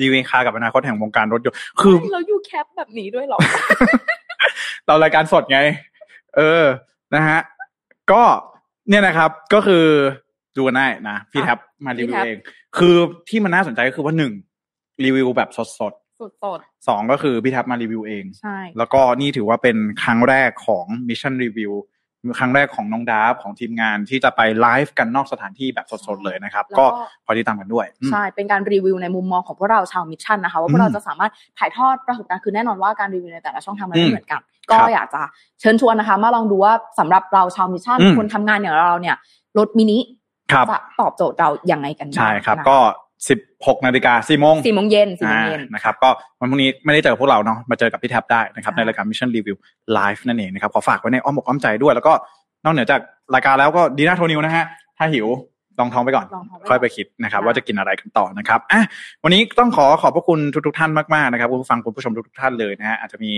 [0.00, 3.38] รีวิวคากับอนาคตแห่งวงการรถยนต์คือเราอยู่แคปแบบนี้ด้วยเหรอ
[4.86, 5.58] เรารายการสดไง
[6.36, 6.64] เออ
[7.14, 7.38] นะฮะ
[8.12, 8.22] ก็
[8.88, 9.86] เนี่ยนะครับก็คือ
[10.56, 12.38] ดูกันได้นะพี่ค่ะแท็บมารีวิพี่วแท็บเอง
[12.78, 12.96] คือ
[13.28, 14.32] ที่มันน่าสนใจก็คือว่าหนึ่ง
[15.04, 15.92] รีวิวแบบสดสุด
[16.44, 21.74] สดๆสองก็คือพี่แท็บมารีวิวเองใช่แล้วก็นี่ถือว่าเป็นครั้งแรกของ Mission Review
[22.38, 26.84] ครั้งแรกของน้องดาฟของทีมงานที่จะไปไลฟ์กันนอกสถานที่แบบสดๆเลยนะครับ ก็
[27.24, 34.40] ขอติดตามกันด้วย ใช่ เป็นการรีวิวในมุมมองของพวกเราชาวมิชชั่นนะคะ ว่าพวกเราจะสามารถถ่ายทอดประสบการณ์คือแน่นอนว่าการรีวิวในแต่ละช่องทางมันไม่เหมือนกัน
[34.70, 35.22] ก็อยากจะ
[35.60, 39.16] เชิญชวนนะคะ มาลองดูว่าสำหรับเราชาวมิชชั่นคนทำงานอย่างเราเนี่ย
[39.58, 39.98] รถมินิ
[40.70, 42.78] จะตอบโจทย์เราอย่างไรกันใช่ครับ ก็
[43.28, 46.08] สิบหกนาฬิกาสี่โมงสี่โมงเย็นสี่โมงเย็นนะครับก็
[46.40, 49.56] วันพรุ่งนี้ไม่ได้เจอพวกเราเนาะมาเจอกับพี่แท็บได้นะครับในรายการ Mission Review
[49.98, 52.12] Live นั่นเองนะครับขอฝากไว้ในอ้อมอกอ้อมใจด้วย แล้วก็
[52.64, 53.00] นอกเหนือจาก
[53.34, 54.64] รายการแล้วก็ดีน่าโทนิวนะฮะ
[54.98, 55.26] ถ้าหิว
[55.78, 56.26] ลองท้องไปก่อน
[56.68, 58.82] ค่อยไปคิดนะครับ ว่าจะกินอะไรกันต่อนะครับอะ
[59.24, 63.32] วันนี้ต้องขอขอบพระคุณทุกๆท่านมากๆนะครับคุณผู้ฟังคุณผู้ชมทุกๆท่านเลยนะฮะอาจจะมี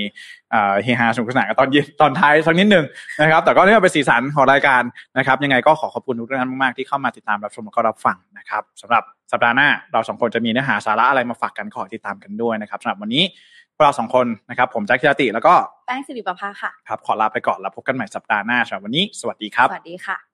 [0.83, 2.85] เฮฮาสนุกสนานกันตอนเย็นตอนท้ายสักนิดหนึ่ง
[3.21, 4.83] นะครับ แต่ก็นี่เป็นสีสันของรายการ
[5.19, 13.25] นะครับ ยังไงก็ขอขอบคุณทุกท่านมากๆที่เข้ามาติดตามรับชมแล้วก็รับฟังนะครับสำหรับสัปดาห์หน้าเราสองคนจะมีเนื้อหาสาระอะไรมาฝากกันขอติดตามกันด้วยนะครับสำหรับวันนี้
[13.75, 15.55] พวกเราสองคนนะครับ ผมแจ็คคิรติแล้วก็
[15.87, 20.34] แป้งสิริประภาค่ะครับขอลาไปก่อนแล้วพบกันใหม่สัปดาห์หน้าสำหรับวันนี้ สวัสดีครับสวัสดีค่ะ